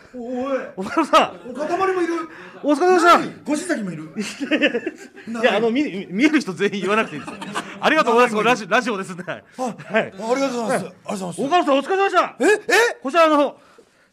[0.76, 2.14] 岡野さん塊もいる。
[2.62, 3.44] お疲れ様でした。
[3.44, 4.12] ご子崎もいる。
[4.16, 7.36] いや、あの、見、見える人全員言わなくていいですよ。
[7.84, 8.34] ありがとうございます。
[8.36, 9.24] これラジオ、ラジオですね。
[9.26, 9.44] はい。
[9.58, 12.36] ありがとうございますありがとうございます岡野さん、お疲れ様でした。
[12.40, 12.44] え
[12.92, 13.00] え？
[13.02, 13.56] こちら、あの、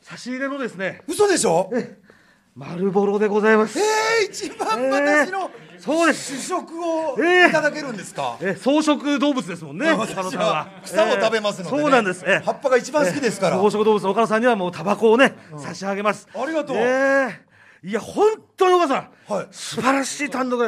[0.02, 1.70] 差し入れのですね、嘘でしょ？
[2.56, 3.80] 丸ボロでございます。
[3.80, 6.36] えー、一番私のそうです。
[6.42, 9.90] 試食をえーいただけるんですか、え、草食動物ですもんね。
[9.92, 10.68] 私さんはは。
[10.84, 12.24] 草を食べますので、ねそうなんです。
[12.28, 16.28] え葉っぱが一番好きですから、草食動物の岡野さんにはもうタバコをね、差し上げます。
[16.34, 17.40] ありがとうえ
[17.84, 18.28] えいや、本
[18.58, 20.68] 当に岡野さん、はい素晴らしい単独あ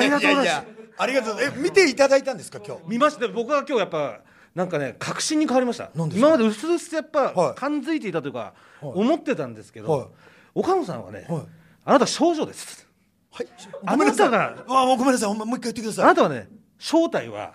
[0.00, 0.77] りがとうございます。
[0.98, 1.36] ありがとう。
[1.40, 2.82] え見ていただいたんですか今日？
[2.88, 4.20] 見まして僕は今日やっぱ
[4.54, 5.90] なんかね確信に変わりました。
[5.94, 7.54] 今まで薄々やっぱ、はい。
[7.54, 10.06] 感づいていたというか、思ってたんですけど、はい。
[10.54, 11.42] 岡野さんはね、はい。
[11.84, 12.86] あなた少女です。
[13.30, 13.46] はい。
[13.86, 15.28] あなたがあごめんなさい。
[15.28, 17.54] ほんまもう一回言ってくだあさないたはね正体は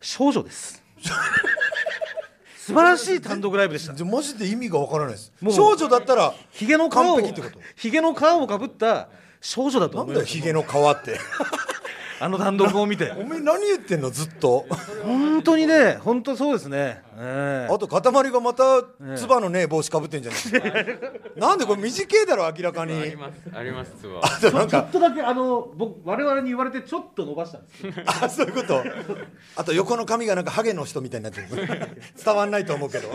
[0.00, 0.82] 少女です、
[2.56, 3.94] 素晴らしい単独ライブでした。
[3.94, 5.32] じゃマジで意味がわからないです。
[5.50, 7.58] 少女だったらひげの皮を完璧ってこと？
[7.76, 9.08] ひげの皮をかぶった
[9.40, 10.26] 少女だとなん思います。
[10.26, 11.18] だよヒゲの皮って
[12.20, 13.12] あの単独を見て。
[13.12, 14.66] お前何言ってんのずっと。
[15.04, 18.62] 本当にね本当そうですね、あと塊がまた
[19.16, 20.38] つばのねえ帽子かぶってんじゃな
[20.80, 20.86] い
[21.36, 22.92] なんでこれ短いだろ明らかに。
[23.00, 23.40] あります。
[23.52, 24.20] ありますわ。
[24.24, 27.84] あとなんちょっかとだけあの僕我々に言われてちょっと伸ばしたんです
[28.24, 28.82] あそういうこと？
[29.56, 31.46] あと横の髪がなんかハゲの人みたいになってる。
[32.24, 33.08] 伝わんないと思うけど。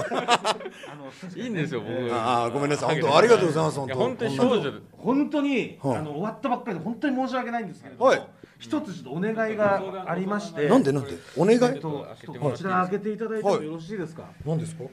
[1.35, 2.13] いいんですよ僕。
[2.13, 2.99] ああごめんなさい。
[3.01, 3.87] 本当ありがとうございます本
[4.17, 4.27] 当。
[4.27, 5.41] に本当。
[5.41, 5.97] に、はい。
[5.97, 8.27] あの終わったばっかりで本当に申し訳ないんですけれども、はい。
[8.59, 10.69] 一つちょっとお願いがありまして。
[10.69, 11.11] なんでなんで？
[11.35, 11.59] お願い？
[11.81, 12.05] こ
[12.55, 14.84] ちら開けていただいてもよろしいですか、何ですか？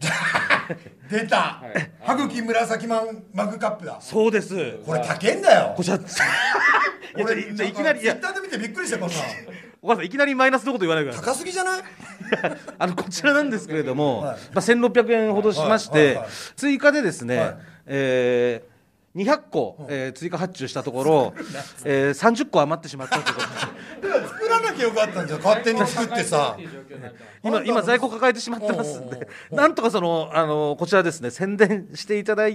[1.10, 1.62] 出た！
[2.04, 3.98] 歯茎紫マンマグカップだ。
[4.00, 4.78] そうです。
[4.84, 5.74] これ高えんだよ。
[5.76, 9.18] こちら いきなりツイッターで見てびっくりしたこんなん
[9.80, 11.34] お母さんいきなりマイナスのこと言わないでください。
[11.34, 11.82] 高すぎじゃない？
[12.78, 14.36] あのこちらなんですけれども、はい。
[14.36, 17.56] まあ、1600円ほどしまして、はいはいはい追加でですね、はい。
[17.86, 18.78] えー
[19.16, 21.34] 200個、えー追加発注したところ、
[21.84, 23.48] えー30個余ってしまったということ
[24.42, 26.56] でなきゃよかったんじゃん勝手に作ってさ。
[27.44, 29.28] 今今在庫抱えてしまってますんで。
[29.52, 32.50] なんとかそのあのこちらですね宣伝していただう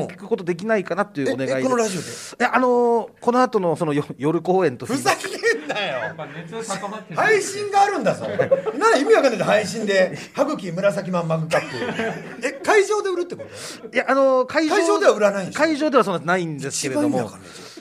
[0.00, 2.06] んくことできないかなというお願いこのラジオで？
[2.40, 6.14] えあのこの後のそのよ夜公演とふざけんなよ。
[6.52, 8.26] 熱高まって配信があるんだぞ。
[8.78, 10.16] なん意味わかんない配信で。
[10.34, 12.46] 歯茎紫マンマグカップ。
[12.46, 13.44] え会場で売るってこ
[13.88, 13.94] と？
[13.94, 17.30] いやあの会場会場では売らない会場ではそんなないんですけれども。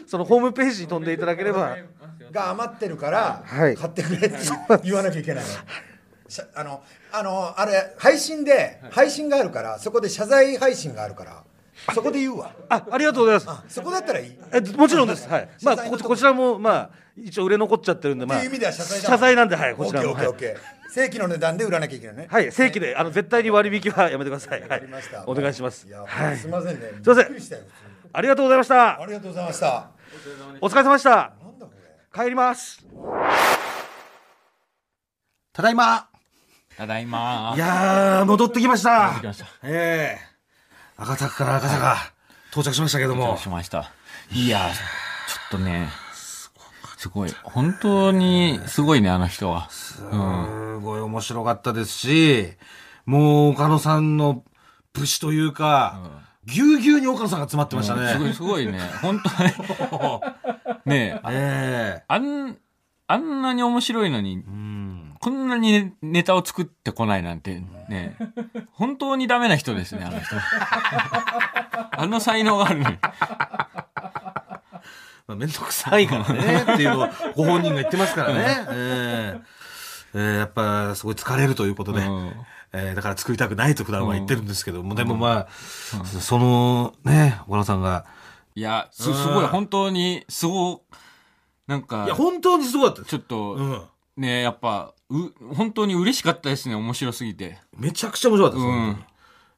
[0.08, 1.76] そのホームページに飛んでいただければ
[2.32, 4.38] が余ってるからはい買ってくれって
[4.84, 5.44] 言わなきゃいけない
[6.56, 11.44] あのあのあれ配信で配信があるからそこで謝罪配信があるから
[11.94, 15.30] そこで言うわあありがとうございますあそこだったらいいえもちろんです。
[15.30, 15.50] はい。
[15.62, 24.62] まあこちらもまあ一応売れ残っちゃってるんでまあっていう意味では謝罪だ謝罪なんではいこちらもオッケーオッケーオッケー正規の値段で売らなきゃいけないねはい、はい正規であの絶対に割引はやめてください。
[24.62, 25.24] はいわかりました。
[25.28, 26.04] お願いしますいや、。
[26.06, 26.38] はい。
[26.38, 26.82] すみませんね。
[27.04, 27.60] すいません
[28.14, 29.06] ありがとうございましたあ。
[29.06, 29.90] りがとうございました。
[30.62, 31.47] お疲れ様でした。
[32.18, 32.84] 帰ります。
[35.54, 36.08] ただいま。
[36.76, 39.20] ただいまいやー戻ってきました。
[39.22, 40.20] 来ましたええ
[40.98, 41.96] 赤坂から赤坂
[42.52, 43.42] 到着しましたけども到着。
[43.44, 43.92] しました
[44.32, 45.90] いやちょっとね
[46.98, 49.70] すごい本当にすごいねあの人は
[50.12, 52.48] うんすごい面白かったですし、
[53.06, 54.44] もう岡野さんの
[54.96, 58.14] 節というか、ぎゅうぎゅうに岡野さんが詰まってましたね。
[58.14, 58.80] すごいすごいね。
[59.02, 59.52] 本当に。
[60.86, 61.30] ねえ。
[61.30, 62.04] ええ。
[62.08, 62.58] あん
[63.08, 65.16] あんなに面白いのにうん。
[65.20, 68.16] こんなにネタを作ってこないなんてね
[68.72, 70.36] 本当にダメな人ですねあの人。
[72.00, 72.98] あの才能があるのに。
[75.28, 78.46] まあ、めんどくさいからね、っていうのをご本人が言ってますからね。
[78.72, 79.42] ええ。
[80.14, 82.34] ええやっぱ、すごい疲れるということで、うん
[82.78, 88.06] ええだから作りたくないと普段は言ってるんですけども、でもまあ、そのね、岡野さんが、
[88.56, 89.48] いやすすごいうん。
[89.48, 90.84] 本当にすご
[91.68, 93.04] なんかいや、本当にすごかった。
[93.04, 93.82] ちょっと、うん。
[94.18, 97.60] ねやっぱう本当に嬉しかったですね面白すぎて。
[97.78, 99.06] めちゃくちゃ面白かったです、うん。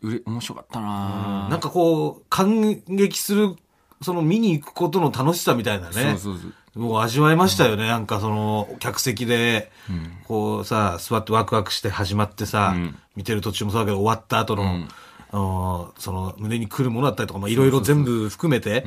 [0.01, 1.47] うれ面白かったな。
[1.49, 3.55] なんかこう、感激する、
[4.01, 5.93] その見に行くことの楽しさみたいなね。
[5.93, 7.87] そうそうそうもう味わいましたよね。
[7.87, 10.11] なんかその、客席で、うん。
[10.25, 12.97] こうさ、座ってワクワクして始まってさ、うん。
[13.15, 14.87] 見てる途中もそうだけど、終わった後の、
[15.31, 18.85] のその、胸に来るものだったりとか、まあいろいろ全部含めて、ん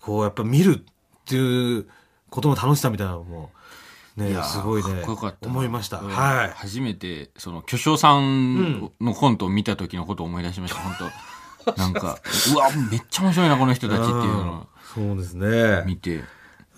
[0.00, 0.82] こうやっぱ見るっ
[1.26, 1.86] ていう
[2.30, 3.50] ことの楽しさみたいなのも、
[4.16, 5.52] ねいや、ーすごいねかっこよかったな。
[5.52, 5.98] 思いました。
[5.98, 6.08] うん。
[6.08, 6.50] はい。
[6.54, 11.72] 初めてその巨匠さんのコントを見た時のことを思い出しました、本当。
[11.76, 12.18] なんか
[12.54, 14.66] うわめっちゃ面白いなこの人たちっていうのを。
[14.94, 15.84] そうですね。
[15.86, 16.24] 見て、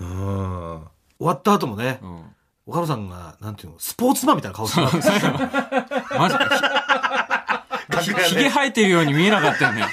[0.01, 0.87] うん。
[1.19, 2.23] 終わった後もね、うん、
[2.67, 6.19] 岡野さんが、なんていうの、スポーツマンみたいな顔してた。
[6.19, 9.85] マジか ひひげ生えてるように見えなかったよね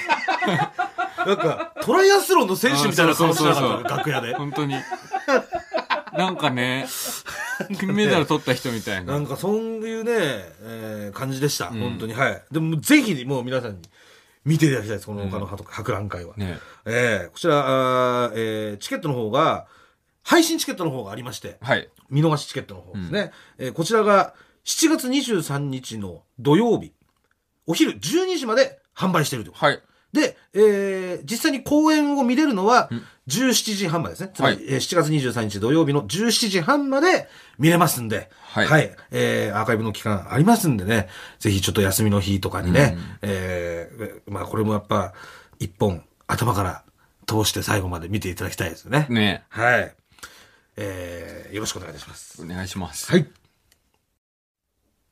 [1.26, 4.34] なんか、トライアスロンの選手みたいな顔してなかった楽屋で。
[4.34, 4.76] 本当に
[6.14, 6.86] なんかね
[7.78, 10.12] 金メダル取った人みたいななんか、そういうね、
[10.62, 11.70] えー感じでした。
[11.70, 12.14] ん本当に。
[12.14, 12.42] はい。
[12.50, 13.78] でも、ぜひ、もう皆さんに
[14.44, 15.06] 見ていただきたいです。
[15.06, 16.34] この岡野博博覧会は。
[16.36, 19.66] ねえーこちら、あーえーチケットの方が、
[20.22, 21.88] 配信チケットの方がありまして、はい。
[22.10, 23.32] 見逃しチケットの方ですね。
[23.58, 26.92] えーこちらが7月23日の土曜日、
[27.66, 29.52] お昼12時まで販売していると。
[29.52, 29.80] はい。
[30.12, 32.90] で、えー実際に公演を見れるのは
[33.28, 34.30] 17時半までですね。
[34.34, 34.64] つまり、はい。
[34.68, 37.28] えー7月23日土曜日の17時半まで
[37.58, 38.94] 見れますんで、はい。
[39.10, 45.14] えーアーカイブの期間ありますんでね、ぜひちょっと休みの日とかにね、えーまあこれもやっぱ
[45.58, 46.84] 一本頭から
[47.26, 49.06] 通して最後まで見ていただきたいですよね。
[49.10, 49.44] ね。
[49.48, 49.94] はい。
[50.80, 52.42] えーよろしくお願いいたします。
[52.42, 53.26] お願いしますはい。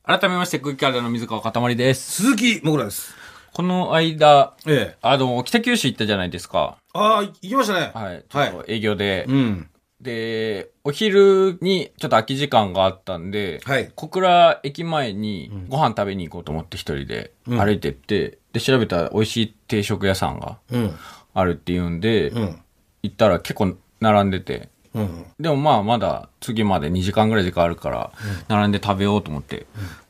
[0.05, 3.15] 改めまして空気階段の水川かたまりです鈴木もぐらです。
[3.55, 7.91] この間ええあの北九州行ったじゃないですかああ、行きましたね。
[7.95, 9.71] はいちょはいっと営業で、うん。
[9.99, 20.95] で、お昼にちょっと空き時間があったんで、はい小倉駅前にご飯食べに行こうと思って一人で歩いてって、で、調べたら美味しい定食屋さんがうん。
[21.33, 22.61] あるっていうんで、うん。
[23.03, 25.27] 行ったら結構並んでて、うん。
[25.39, 28.13] でもまあまだ次まで2時間ぐらい時間あるから、
[28.49, 29.67] 並んで食べようと思って、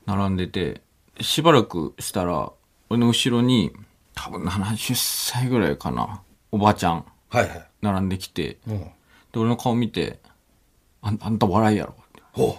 [0.06, 0.80] 並んでて、
[1.20, 2.52] しばらくしたら、
[2.88, 3.72] 俺の後ろに、
[4.14, 6.22] 多分70歳ぐらいかな、
[6.52, 7.66] おばちゃん、はいはい。
[7.82, 8.78] 並んできて、うん。
[8.78, 8.90] で、
[9.34, 10.20] 俺の顔見て、
[11.02, 12.22] あんあんた笑いやろって。
[12.32, 12.58] ほ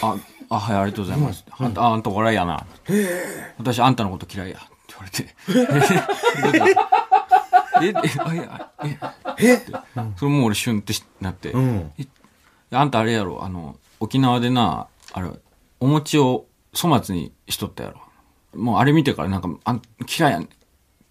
[0.00, 0.16] あ、
[0.48, 1.44] あ、はい、ありがとうございます。
[1.50, 2.66] あんた、ああんた笑いやな。
[3.58, 4.58] 私、あんたのこと嫌いや。
[4.58, 4.60] っ
[5.10, 6.76] て言われて。
[7.82, 8.98] え、え、あいや、え、
[9.38, 9.66] え？
[10.16, 11.52] それもう俺シュンってしなって。
[11.52, 11.92] うん。
[11.98, 12.06] え
[12.70, 15.30] あんたあれやろ、あの、沖縄でな、あれ、
[15.80, 18.00] お餅を粗末にしとったやろ。
[18.54, 19.82] もうあれ見てからなんか、あん
[20.18, 20.56] 嫌いやねんって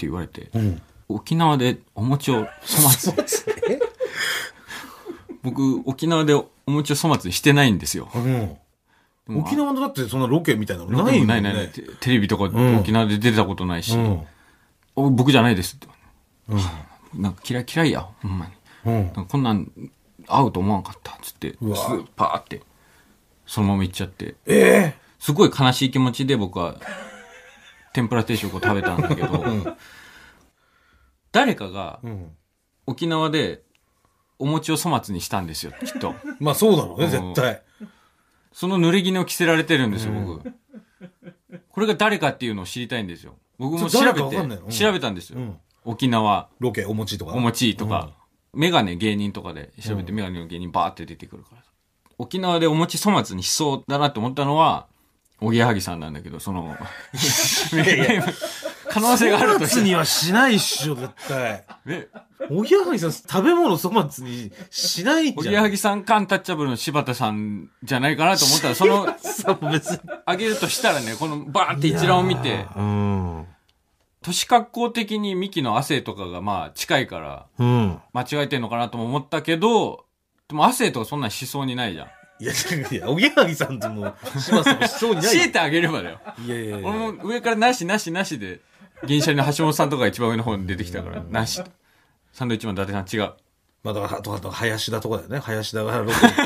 [0.05, 0.49] 言われて。
[0.53, 0.81] うん。
[1.07, 3.19] 沖縄でお餅を粗末に。
[5.43, 8.09] 僕、沖縄でお餅を粗末にしてないんですよ。
[8.15, 8.57] うん。
[9.27, 11.19] も沖縄のだってそんなロケみたいなのないもんね。
[11.21, 11.69] もないないない。
[11.69, 14.21] テテレビとかん沖縄で出たことないし、うん。
[14.95, 15.87] お僕じゃないですって。
[17.13, 18.51] なんか嫌い嫌いや、ほんまに。
[18.85, 19.03] うん。
[19.05, 19.71] なんかこんなん
[20.27, 21.55] 合うと思わんかった、つって。
[21.61, 22.61] うわすぐパーって、
[23.45, 24.35] そのまま行っちゃって。
[24.45, 26.75] えすごい悲しい気持ちで僕は、
[27.93, 29.77] 天ぷら定食を食べたんだけど、
[31.31, 32.31] 誰かがえうん。
[32.87, 33.63] 沖縄で
[34.37, 36.13] お餅を粗末にしたんですよ、きっと。
[36.39, 37.61] まあそうだろうね、うん絶対。
[38.51, 40.53] その濡れ衣を着せられてるんですよ、僕。
[41.69, 43.35] これが誰かっていうのを知りたいんですよ。
[43.57, 45.39] 僕も調べて、ん調べたんですよ。
[45.85, 47.33] うん沖縄、ロケ、お餅とか？
[47.33, 48.11] お餅とか、
[48.53, 51.63] メガネ芸人とかで調べてメガネの芸人バーって出てくるから。
[52.17, 54.87] 沖縄でお餅粗末にしそうだなって思ったのは、
[55.41, 56.75] おぎやはぎさんなんだけど、その、
[58.89, 59.93] 可能性があると粗末に。
[59.93, 61.65] はしないっしょ、絶対。
[61.85, 62.07] ね
[62.49, 65.43] おぎやはぎさん、食べ物粗末にしないじゃん。
[65.43, 69.07] ぎやはぎさんかアンタッチャブルの柴田さんじゃないかなと思ったら、その。
[70.25, 73.45] あげるとしたらね、このバーって一覧を見て、うん。
[74.25, 78.01] 都市格好的にミキの亜生とかがまあ近いから、うん。
[78.11, 80.05] 間違えてんのかなとも思ったけど、
[80.47, 82.07] でも亜生とかそんなんしそうにないじゃん。
[82.39, 82.51] いや、
[82.91, 85.25] いや、おぎやはぎさんとも、島さんもしそうにない。
[85.25, 86.19] 強いてあげればだよ。
[86.43, 86.89] いやいやいや。
[86.89, 88.61] 俺も上からなしなしなしで、
[89.05, 91.61] 銀シャリの橋本さんとかが一番上の方に出てきたから、なし。
[92.33, 93.33] サンドイッチマン伊達さん違う。
[93.83, 95.37] まあ、だから、あと、あと、林田とかだよね。
[95.37, 96.41] 林田がロケ行って。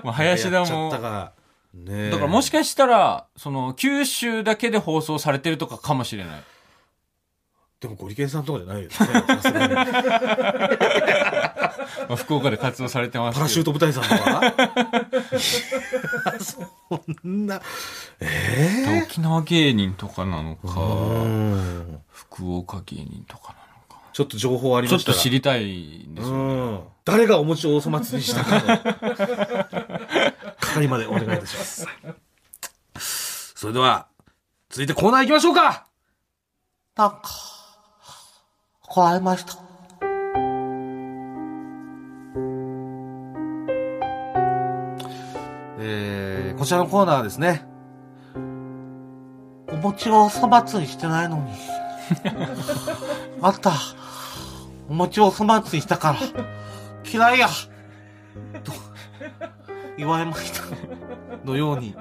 [0.02, 1.34] もう林田も。
[1.74, 6.42] ねえだからもしかしたら、その、九州だけで放送されてるとかかもしれない。
[7.80, 8.94] でも、ゴリケンさんとかじゃないよね。
[8.94, 9.06] さ
[9.42, 9.74] すがに
[12.08, 14.54] まあ、福岡で活動されてますけどパラシュート部隊さんとか？
[16.40, 17.60] そんな、
[18.20, 20.84] え沖縄芸人とかなのえか、う
[21.26, 21.98] ん。
[22.10, 24.02] 福岡芸人とかなのか。
[24.12, 25.14] ちょっと情報ありちょましたら。
[25.14, 26.34] っと知りたいんですよ。
[26.34, 26.80] うん。
[27.04, 28.62] 誰がお餅をお粗末にしたか
[29.87, 29.87] の
[30.78, 33.54] 係までお願いいたします。
[33.56, 34.08] それでは、
[34.70, 35.86] 続いてコーナー行きましょうか
[36.96, 37.22] なんか、
[38.82, 39.58] 怒られました。
[45.80, 47.64] えー、こちらのコーナーはですね、
[49.70, 51.50] お餅を粗末にしてないのに。
[53.42, 53.72] あった、
[54.88, 56.18] お餅を粗末にしたから、
[57.10, 57.48] 嫌いや。
[58.64, 58.72] と、
[59.98, 60.64] 言われました。
[61.44, 61.94] のように、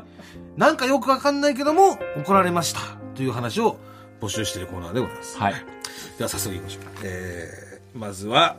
[0.55, 2.79] なんかよくわかんないけども、怒られました。
[3.15, 3.77] という話を
[4.21, 5.37] 募集しているコーナーでございます。
[5.39, 5.53] はい。
[6.17, 6.83] では早速行きましょう。
[7.03, 8.55] えー、まずは、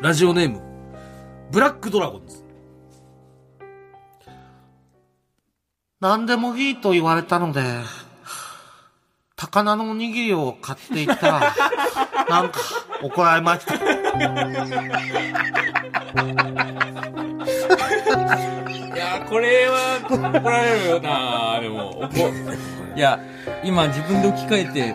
[0.00, 0.62] ラジオネーム、
[1.50, 2.44] ブラックドラゴンズ。
[6.00, 7.60] 何でもいいと言われたので、
[9.40, 11.40] 高菜のおにぎりを買っていったら、
[12.28, 12.60] なんか
[13.02, 13.74] 怒られました。
[13.74, 13.78] い
[18.94, 22.00] や、これは怒られるよなでも。
[22.00, 22.28] 怒
[22.94, 23.18] いや、
[23.64, 24.94] 今自分で置き換えて、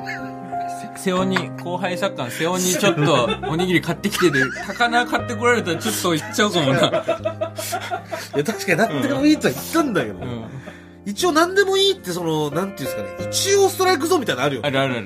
[0.95, 6.79] せ瀬尾に、後輩作家の瀬尾にちょっとおにぎり買ってきてで、高菜買ってこられたらちょっと行っちゃうかもな。
[6.81, 10.54] いや、確かに何でもいいとは言ったんだけど、うん。
[11.05, 14.67] 一応何でもいいってその、なんていうんですかね、一応ストライクゾーンみたいなのあるよね。
[14.67, 15.01] あるあるあ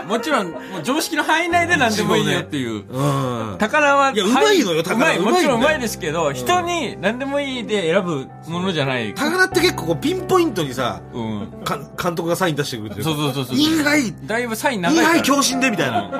[0.00, 0.06] る。
[0.06, 2.84] もちろん、もう常識の範囲内で何でもいいよっていう。
[2.88, 3.56] うん。
[3.58, 9.14] 宝は、いやうまいのよは宝うまい、もちろんううまいですけど、人に何でもいいで選ぶものじゃない。
[9.14, 11.62] 高菜って結構こうピンポイントにさ、うん。
[11.64, 13.04] か監督がサイン出してくれてる。
[13.04, 13.56] そうそうそうそう。
[13.56, 15.14] 意外、だいぶサイン長意いから。
[15.14, 16.10] 外強心でみたいな。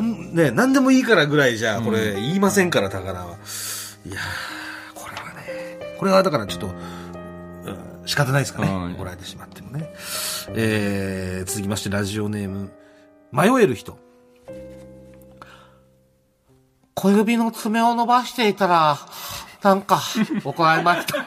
[0.00, 3.36] うんね、何でもいいからぐらいじゃ、うんこれ言いませんから、高菜は。
[4.06, 4.63] いやー、
[5.98, 8.68] これはだからちょっと、うん仕方ないですかね。
[8.68, 9.92] うん怒られてしまってもね。
[10.50, 12.70] えー、続きまして、ラジオネーム、
[13.32, 13.98] 迷える人。
[16.94, 18.98] 小指の爪を伸ばしていたら、
[19.62, 20.00] なんか、
[20.44, 21.24] 怒られました。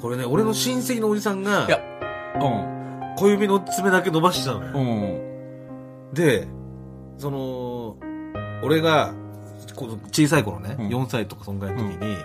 [0.00, 1.80] これね、俺の親戚のおじさんがい、や
[2.36, 3.14] うん。
[3.16, 4.72] 小指の爪だけ伸ばしてたのよ。
[4.74, 4.82] う
[6.10, 6.14] ん。
[6.14, 6.46] で、
[7.18, 7.96] その、
[8.62, 9.12] 俺が、
[10.12, 12.16] 小さい頃ね、うん4歳とかそんぐらいの時に、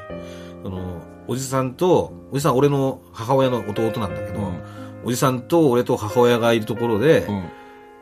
[0.63, 4.61] その、おじさんと、おじさん俺の母親の弟なんだけど、うん
[5.05, 7.43] おじさんと俺と母親がいるところで、うん。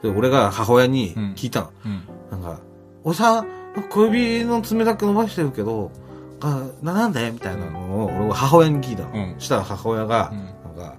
[0.04, 1.72] で俺が母親にうん聞いたの。
[1.84, 2.04] うん。
[2.30, 2.60] なんか、
[3.04, 3.48] おじさん、
[3.90, 5.92] 小指の爪だけ伸ばしてるけど、
[6.42, 9.10] あななんでみたいなのを俺は母親に聞いたの。
[9.14, 10.46] うんしたら母親が、うん
[10.78, 10.96] なんか、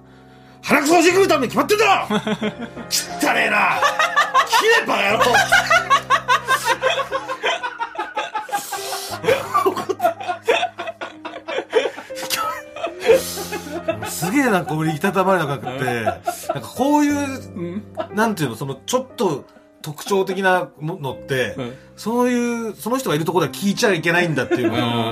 [0.61, 2.07] 鼻くそをしてくるために決まってんだろ
[2.91, 3.77] 汚ねえな
[4.47, 5.23] 切れバカ野郎。
[14.09, 15.69] すげえなんか俺いたたまれなかって、
[16.03, 16.23] なんか
[16.61, 17.83] こういう、
[18.15, 19.45] なんていうの、そのちょっと
[19.81, 25.11] 特徴的なのって、うんそういう、その人がいるところでは聞いちゃいけないんだっていうの。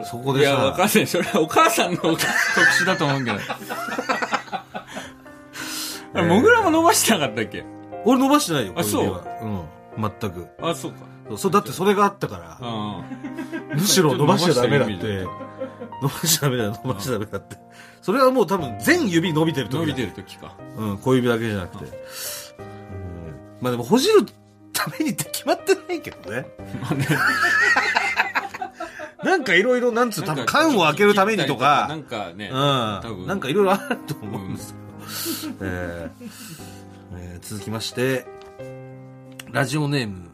[0.00, 0.50] を、そこでさ。
[0.50, 1.06] いや、わかんない。
[1.08, 3.38] それはお母さんの特殊だと思うけど。
[6.14, 7.64] あれ、モグラも伸ばしてなかったっけ？
[8.04, 9.24] 俺伸ばしてないよ、あ小指は。
[9.96, 10.12] うん。
[10.20, 10.48] 全く。
[10.60, 10.98] あ、そうか。
[11.28, 13.78] そうそうだってそれがあったから、うん。
[13.78, 15.26] むしろ伸ばしちゃダメだって。
[16.02, 17.56] 伸ばしちゃダメだよ、伸ばしちゃダメだって。
[18.00, 20.56] それはもう多分全指伸びてる時だ伸びてる時か。
[20.76, 21.84] うん、小指だけじゃなくて。
[21.84, 21.92] うん
[23.62, 24.26] まあでも、ほじる
[24.72, 26.46] ためにって決まってないけどね。
[29.22, 33.00] なんかいろいろ、なんつう、多分缶を開けるためにとか、なんかね、うん。
[33.02, 34.74] 多分なんかいろいろあると思うんです
[35.44, 35.56] けど。
[35.62, 36.81] えー
[37.16, 38.26] えー続きまして、
[39.50, 40.30] ラジオネーム、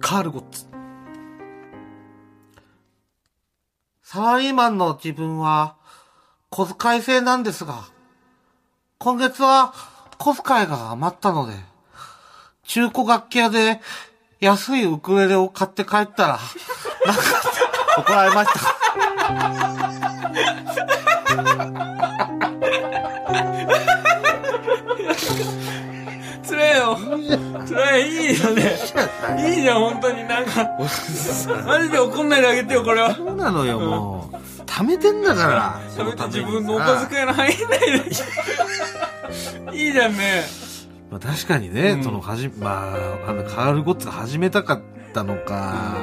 [0.00, 0.66] カールゴッツ。
[4.02, 5.76] サラリーマンの自分は、
[6.50, 7.84] 小遣い制なんですが、
[8.98, 9.74] 今月は
[10.18, 11.54] 小遣いが余ったので、
[12.64, 13.80] 中古楽器屋で
[14.40, 16.38] 安いウクレレを買って帰ったら、
[17.04, 17.22] なんか
[17.98, 18.60] 怒られました。
[27.66, 28.76] つれいいよね。
[29.48, 30.68] いいじゃん、本当になんか。
[31.66, 33.14] マジで怒んないであげてよ、これは。
[33.14, 34.36] そうなのよ、もう。
[34.64, 35.80] 貯めてんだから。
[35.90, 37.80] せめて自分のお小遣いの入んない
[39.70, 39.76] で。
[39.86, 40.44] いいじゃんね。
[41.10, 42.94] まあ確かにね、うんその、はじ、ま
[43.26, 44.80] あ、あの、カールゴッツが始めたかっ
[45.12, 45.96] たのか。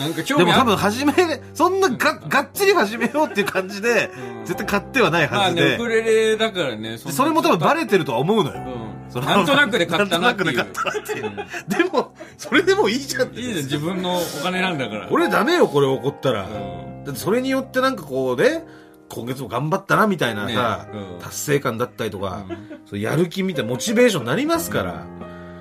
[0.00, 1.12] なんか興味あでも多分始め、
[1.54, 5.88] そんなが、がっつり始めようっていう感じで、うん絶対買ってはないまあね、はずでウク。
[5.88, 6.92] レレだからね。
[6.92, 8.56] でそれも多分バレてるとは思うのよ。
[8.56, 8.91] うん。
[9.20, 11.32] なんとなくで買ったなっていう。
[11.68, 13.28] でも、それでもいいじゃん。
[13.36, 15.08] いいじゃん、自分のお金なんだから。
[15.10, 16.46] 俺ダメよ、これ怒ったら。
[16.46, 18.64] うんだってそれによってなんかこうね、
[19.08, 20.86] 今月も頑張ったなみたいなさ、
[21.20, 22.44] 達成感だったりとか、
[22.92, 25.06] うんやる気みたいなモチベーションになりますから、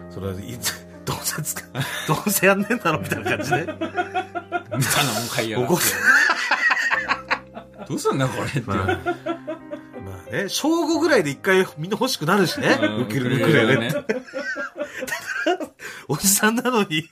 [0.09, 1.63] それいつ、 どうせつか、
[2.07, 3.57] どうせやんねえんだろみたいな感じで。
[3.61, 5.77] みたいなもん買いやが怒っ。
[5.77, 5.89] っ て
[7.87, 8.61] どうすんだ、これって。
[8.69, 8.97] まあ、まあ
[10.31, 12.77] ね、正午ぐらいで一回みんな欲しくなるしね。
[12.81, 13.01] うん。
[13.03, 13.93] ウクレレウクレレね。
[16.07, 17.09] おじさんなのに、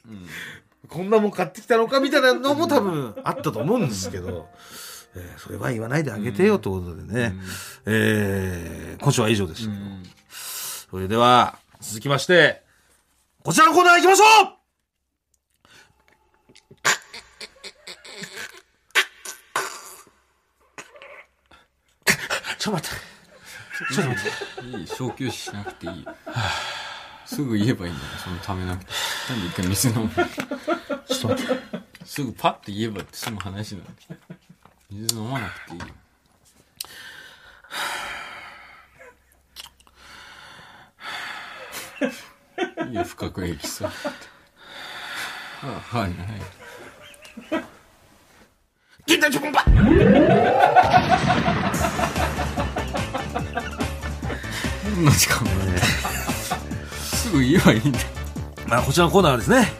[0.88, 4.48] こんなもん買ってきたのかみたいなのも多分あったと思うんですけど、
[5.16, 7.36] えーそれは言わないであげてよということでね、
[7.86, 9.72] えー今週は以上でした。
[9.72, 10.04] うん。
[10.92, 12.64] それでは、続きまして、
[13.44, 14.24] こちらのコーナー行きましょ
[14.56, 14.59] う
[22.60, 22.98] ちょっと待って。
[23.96, 24.78] ちょっと待って。
[24.78, 26.06] いい、小休止しなくていい。
[27.26, 28.92] すぐ言えばいいんだよ、そのためなくて。
[29.30, 30.28] なんで一回水飲むちょっ
[31.22, 31.54] と待って。
[32.04, 33.92] すぐパッて言えばって済む話なんだ。
[34.92, 35.86] 水飲まなくていいよ。
[42.88, 43.98] いいよ、深く息吸って。
[45.64, 46.14] ああ、はい、はい。
[49.06, 49.64] 銀座チョコンパ
[54.96, 55.48] こんな時間
[57.02, 58.06] すぐ言えばいいんだよ。
[58.68, 59.72] まあ、こちらのコーナーはですね、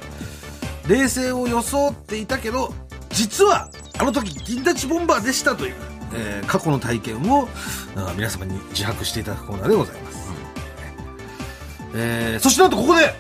[0.88, 2.74] 冷静を装っていたけど、
[3.12, 5.76] 実は、あの時、銀立ちボンバーでしたという、
[6.14, 7.48] えー過去の体験を、
[7.96, 10.18] あ皆様に自白していただくコーナーでございます。
[11.96, 13.14] えーそしてなんとここで、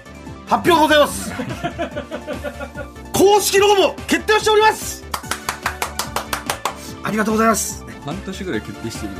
[0.47, 1.31] 発表でございます
[3.13, 5.03] 公式ロゴも決定しております
[7.03, 7.85] ありがとうございます。
[8.03, 9.19] 半年ぐらい決定してるよ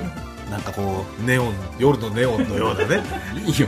[0.49, 3.03] なんかこうネオン夜のネオンのようなね。
[3.45, 3.67] いいよ。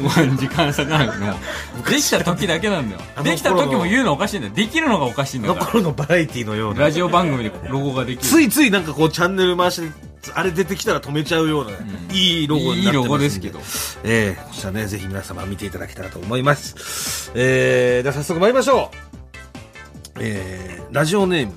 [0.00, 3.00] もう時間差がなくてもうできた時だけなんだよ。
[3.22, 4.54] できた時も言うのおかしいんだよ。
[4.54, 6.80] できるのがおかしいんだから頃のバラエティのような。
[6.80, 8.22] ラジオ番組でロゴができる。
[8.22, 11.70] ついついなんかこうチャンネル回してあれ出てきたら止めちゃうような、
[12.12, 13.60] いいロゴになってますんいいロゴですけど。
[14.04, 17.30] ええこちらねぜひ皆様見ていただけたらと思います。
[17.34, 18.90] えー、では早速参りましょ
[20.16, 20.18] う。
[20.20, 21.54] えー、ラジオネーム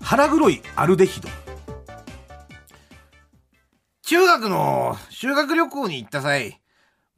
[0.00, 1.28] 腹黒いアルデヒド
[4.16, 6.60] 中学の修学旅行に行った際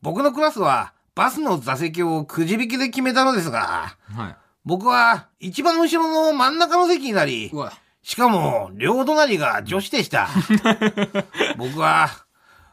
[0.02, 7.50] 僕のクラスはバスの座席をくじ引きで決めたのですがはい僕は一番後ろの真ん中の席になり
[8.02, 10.28] しかも、両隣が女子でした。
[11.58, 12.08] 僕は、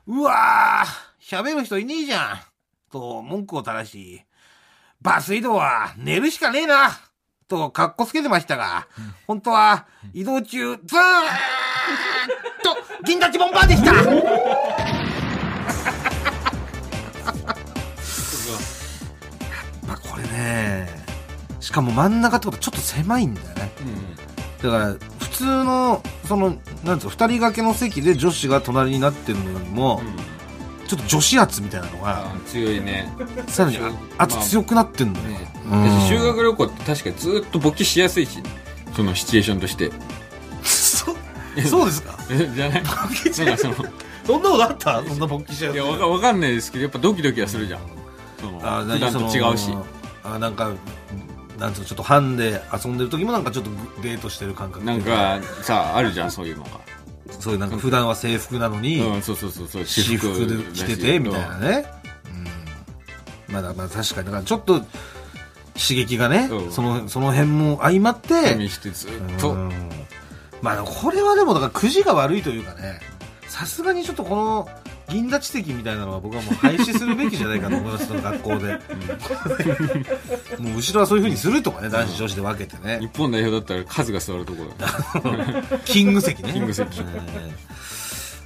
[0.07, 2.39] うわぁ、喋る人いねえじゃん。
[2.91, 4.23] と文句を垂らし、
[5.01, 6.91] バス移動は寝るしかねえな。
[7.47, 8.87] と格好つけてましたが、
[9.27, 10.95] 本当は移動中、ずーっと
[13.05, 13.93] 銀立ちボンバーでした。
[19.87, 20.87] まあこれね、
[21.59, 23.71] しかも真ん中ってことはちょっと狭いんだよね。
[24.61, 30.01] だから、普通の、その、なんつうの、二人掛けの席で女子が隣になってるのよりも、
[30.87, 33.11] ちょっと女子圧みたいなのが、あ強いね。
[33.47, 33.77] さらに
[34.17, 35.27] 圧強くなってんのよ。
[35.27, 35.51] ね。
[35.71, 38.37] うん修学旅行って確かにずっと勃起しやすいし
[38.95, 39.91] そのシチュエーションとして
[41.63, 42.17] そ、そうですか？
[42.29, 42.83] えじゃない？
[42.83, 43.07] なんか
[43.57, 43.75] その
[44.25, 45.03] そんなことあった？
[45.03, 47.81] そんな勃起しちゃういやわかわかんないですけどやっぱドキドキはするじゃん。
[48.39, 49.71] そのあ普段と違うし。
[50.23, 50.73] あ、なんか、
[51.59, 53.69] なんつうの、ちょっと班で遊んでる時もなんかちょっと
[54.01, 56.69] デートしてる感覚なんかさあるじゃんそういうのが。
[57.39, 61.85] そういうなんか普段は制服なのに、うんそうそうそうそう私服で着ててみたいなね、
[63.47, 64.25] うん、まだまあ確かに。
[64.25, 66.69] だからちょっと刺激がね、う。
[66.69, 69.53] んそのその辺も相まってしてずっと。
[69.53, 69.71] うん
[70.65, 72.99] まあこれはでもだからくじが悪いというかね
[73.47, 74.67] さすがにちょっとこの
[75.09, 78.73] 銀立ち席みたいなのは僕はもう廃止するべきじゃないかと思いますその学校で、
[80.57, 82.97] もう後ろはそういうふうにするとかね男子女子で分けてね。
[82.99, 85.77] 日本代表だったら数が座るところだ。
[85.85, 86.53] キング席ね。
[86.53, 87.53] キング席えー。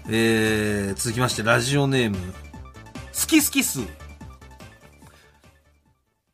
[0.09, 2.33] えー続きまして、ラジオネーム、好
[3.27, 3.79] き好き数。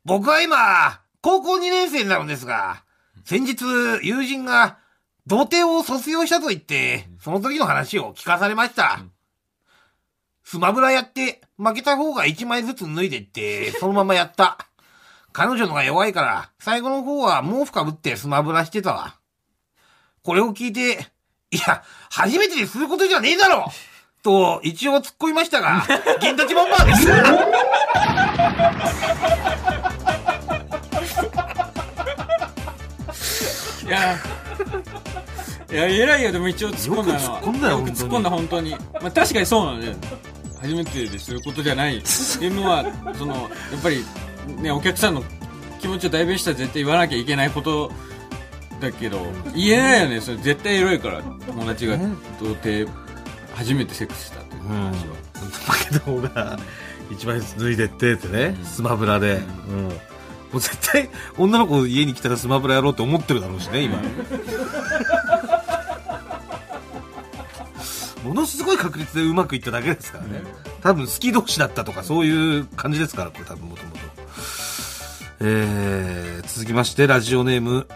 [0.06, 2.84] 僕は今、高校2年生になるんですが、
[3.26, 3.64] 先日、
[4.02, 4.80] 友人が、
[5.28, 9.00] 童貞を卒業したと言って、その時の話を聞かされました。
[10.44, 14.60] スマブラやって、負けた方が1枚ずつ脱いでって、 そのままやった。
[15.34, 19.16] 彼女のが弱いから、最後の方は毛布かぶってスマブラしてたわ。
[20.24, 21.08] これを聞いて、
[21.50, 23.72] いや、初めてですることじゃねえだろ
[24.22, 25.84] と、一応突っ込みましたが、
[26.22, 27.10] 銀立ちボンバーです。
[33.86, 34.18] いや
[35.76, 37.40] いや偉いよでも一応突っ込んだのは。
[37.40, 38.72] よく突っ込んだよよく突っ込んだ本当に。
[38.72, 39.96] まあ確かにそうなのね。
[40.62, 41.98] 初めてですることじゃない。
[41.98, 42.86] っていうのは
[43.18, 44.04] そのやっぱり
[44.62, 45.24] ねお客さんの
[45.80, 47.92] 気持ちを代弁したら絶対言わなきゃいけないこと
[48.80, 49.20] だけど
[49.54, 50.38] 言えないよねそれ。
[50.38, 51.22] 絶対エロいから。
[51.22, 51.98] 友達が
[52.40, 52.90] 童貞
[53.54, 54.64] 初めてセックスしたっていう。
[54.64, 55.16] 話は、
[55.74, 56.60] 負けた方が、
[57.10, 59.36] 一枚ずつ脱いでってってね、スマブラで。
[59.70, 59.84] うん。
[59.84, 59.92] も
[60.56, 64.02] う絶対、女の子家に来たらスマブラやろうって思ってるだろうしね、今。
[68.26, 70.42] ものすごい確率でうまくいっただけですからね。
[70.82, 74.00] 多分好き同士だったとかそういう感じですから、これ多分もともと。
[75.42, 77.88] えー、続きまして、ラジオネーム、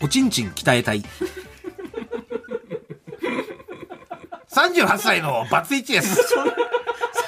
[0.00, 1.02] おちんちん鍛えたい。
[4.50, 6.20] 38歳のバツイチです。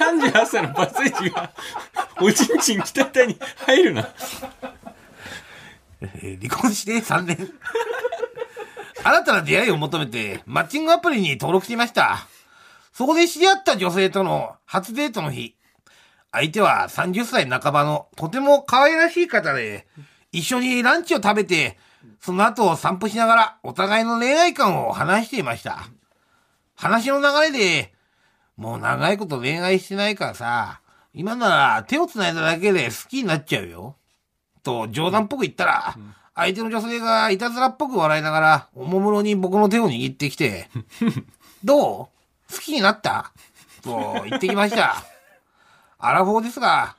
[0.00, 1.50] 38歳のバツイチが
[2.20, 3.36] おちんちん北田に
[3.66, 4.08] 入るな
[6.00, 7.50] えー離婚して3年。
[9.04, 12.28] 新たな出会いを求めて、マッチングアプリに登録していました。
[12.92, 15.56] そこで知り合った女性との初デートの日。
[16.30, 19.86] 相手は30歳半ばのとても可愛らしい方で、
[20.30, 21.78] 一緒にランチを食べて、
[22.20, 25.88] その後散歩しながらお互いの恋愛観を話していました。
[26.76, 27.92] 話の流れで、
[28.56, 30.80] もう長いこと恋愛してないからさ、
[31.12, 33.96] 今なら手を繋いだだけで好きになっちゃうよ。
[34.62, 35.96] と冗談っぽく言ったら、
[36.34, 40.68] 相手の女性がいたずらっぽく笑いながら、おもむろに僕の手を握ってきて、
[41.64, 42.52] どう？
[42.52, 43.32] 好きになった？
[43.82, 44.96] と言ってきました。
[45.98, 46.96] アラフォーですが、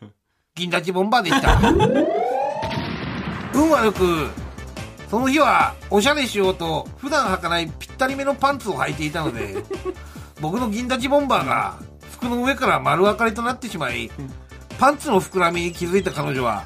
[0.55, 1.57] 銀立ちボンバーでした。
[3.57, 4.29] 運悪く、
[5.09, 9.63] その日はおしゃれしようと普段履かないぴったりめのパンツを履いていたので、
[10.41, 11.75] 僕の銀立ちボンバーが
[12.11, 14.11] 服の上から丸分かりとなってしまい、
[14.79, 16.65] パンツの膨らみに気づいた彼女は、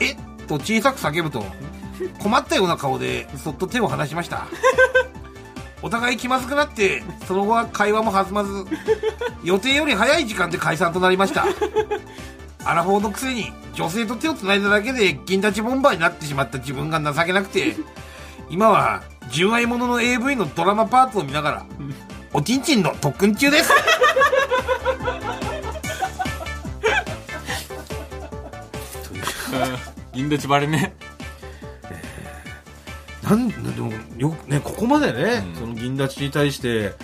[0.00, 0.16] えっ？
[0.48, 1.44] と小さく叫ぶと、
[2.18, 4.46] 困ったような顔でそっと手を離しました。
[5.82, 8.66] お互い気まずくなってその後は会話も弾まず
[9.42, 11.46] 予定より早い時間で解散となりました
[12.66, 17.76] アラフォーのくせに女性と手をつないだだけで銀立ちボンバーになってしまった自分が情けなくて
[18.50, 21.64] 今は純愛ものの AV のドラマパートを見ながら
[22.34, 23.72] おちんちんの特訓中です
[30.12, 30.94] 銀立ちバレね。
[33.30, 36.94] なんでもよくねここまでね、その銀立ちに対して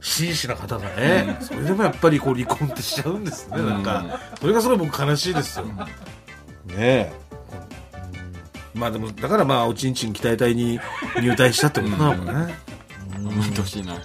[0.00, 4.20] 真摯な方がね、それでもやっぱりこう離婚ってしちゃうんですね、なんか。
[4.38, 5.86] それがそれ僕悲しいですよ、ね
[6.76, 7.12] え。
[8.74, 8.80] うん。
[8.80, 10.78] まあでもだからまあおちんちん期待隊に
[11.20, 12.54] 入隊したってことなのかね、
[13.18, 13.96] 見てほしいな。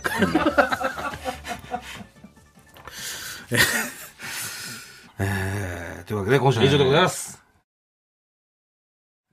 [5.19, 7.43] えーというわけで今週は以上でございます、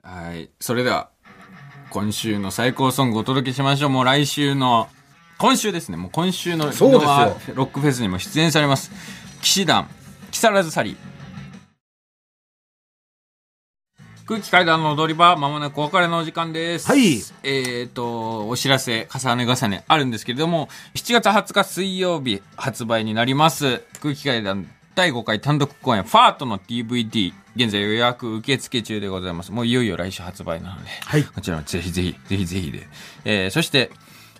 [0.03, 0.51] はい。
[0.61, 1.11] それでは、
[1.97, 3.89] 今週の最高ソングをお届けしましょう。
[3.89, 4.87] もう来週の、
[5.39, 5.97] 今週ですね。
[5.97, 7.25] もう今週のそうですよノア
[7.55, 8.93] ロックフェスにも出演されます。
[9.41, 9.89] 騎士団、
[10.31, 10.97] 木更津サリー。
[14.27, 16.87] 空気階段の踊り場、まもなくお別れのお時間です。
[16.87, 17.23] はい。
[17.43, 29.51] えっ、と、お知らせ、重ね重ねあるんですけれども、7月20日水曜日発売になります、空気階段第5回単独公演、ファートの DVD、現在予約受付中でございます。
[29.51, 32.87] もういよいよ来週発売なので、はいこちらもぜひぜひ、ぜひぜひで。
[33.25, 33.91] えーそして、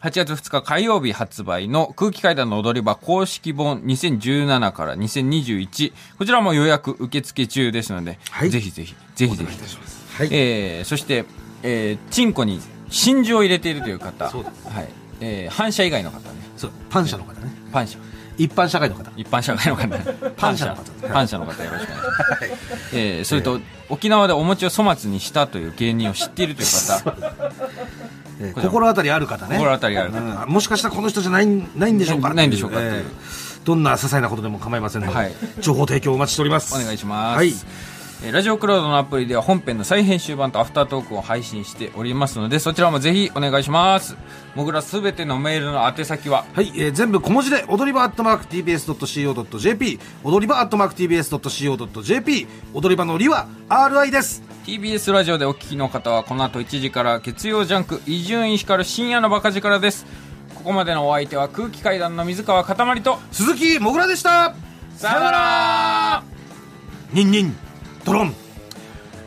[0.03, 5.93] 8月2日火曜日発売の空気階段の踊り場公式本2017から2021。
[6.19, 9.77] こちらも予約受付中ですので、はいぜひぜひ、ぜひぜひ。
[10.19, 11.25] はいえーそして、
[11.63, 12.61] えーチンコに
[12.91, 14.29] 真珠を入れているという方。
[14.31, 14.89] そうですはい。
[15.21, 16.25] えー反射以外の方ね。
[16.57, 17.99] そうパン社の方ねパン社。
[18.39, 19.11] 一般社会の方。
[19.17, 19.89] 一般社会の方。
[20.37, 20.83] パン社の方。
[21.13, 22.91] パン社の方よろしくお願いします。
[22.93, 27.15] えーそれと、沖縄でお餅を粗末にしたという芸人を知っているという方。
[28.41, 29.57] えー心当たりある方ね。
[29.57, 30.19] 心当たりある方。
[30.45, 30.53] うん。
[30.53, 32.35] もしかしたらこの人じゃないないんでしょうか。
[32.35, 35.33] ないんでしょうかえーどんな些細なことでも構いませんので、はい。
[35.61, 36.73] 情報提供お待ちしております。
[36.73, 37.37] お願いします。
[37.39, 37.49] はい。
[37.49, 37.96] えー
[38.33, 44.17] ラジオクロードのアプリでは本編の再編集版とアフタートークを配信しておりますので、そちらもぜひお願いします。
[44.55, 54.43] もぐらすべてのメールの宛先は、はい、えー全部小文字で踊り場アットマーク TBS.CO.JP 踊り場アットマーク TBS.CO.JP 踊り場のりは RI です。
[54.65, 60.07] TBS ラジオでお聞きの方はこの後1時から月曜ジャンク伊集院光る深夜のバカ力です。
[60.55, 64.55] ここまでのお相手は空気階段の水川かたまりと鈴木もぐらでした。
[64.97, 66.23] さよなら。
[67.13, 67.66] ニンニン
[68.07, 68.35] ドロン。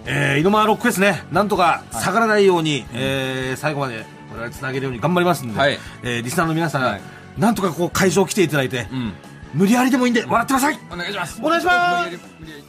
[0.06, 1.24] えー、井の間ロックフェスね。
[1.32, 5.78] なんとか下がらないように、えー最後まで我々つなげるように頑張りますんで、はい。
[6.02, 7.02] えーリスナーの皆さん、はい。
[7.38, 9.14] なんとかこう会場来ていただいて、うん。
[9.54, 10.80] 無理やりでもいいんで笑ってください。
[10.90, 11.42] お願いします。
[11.44, 12.68] お願いします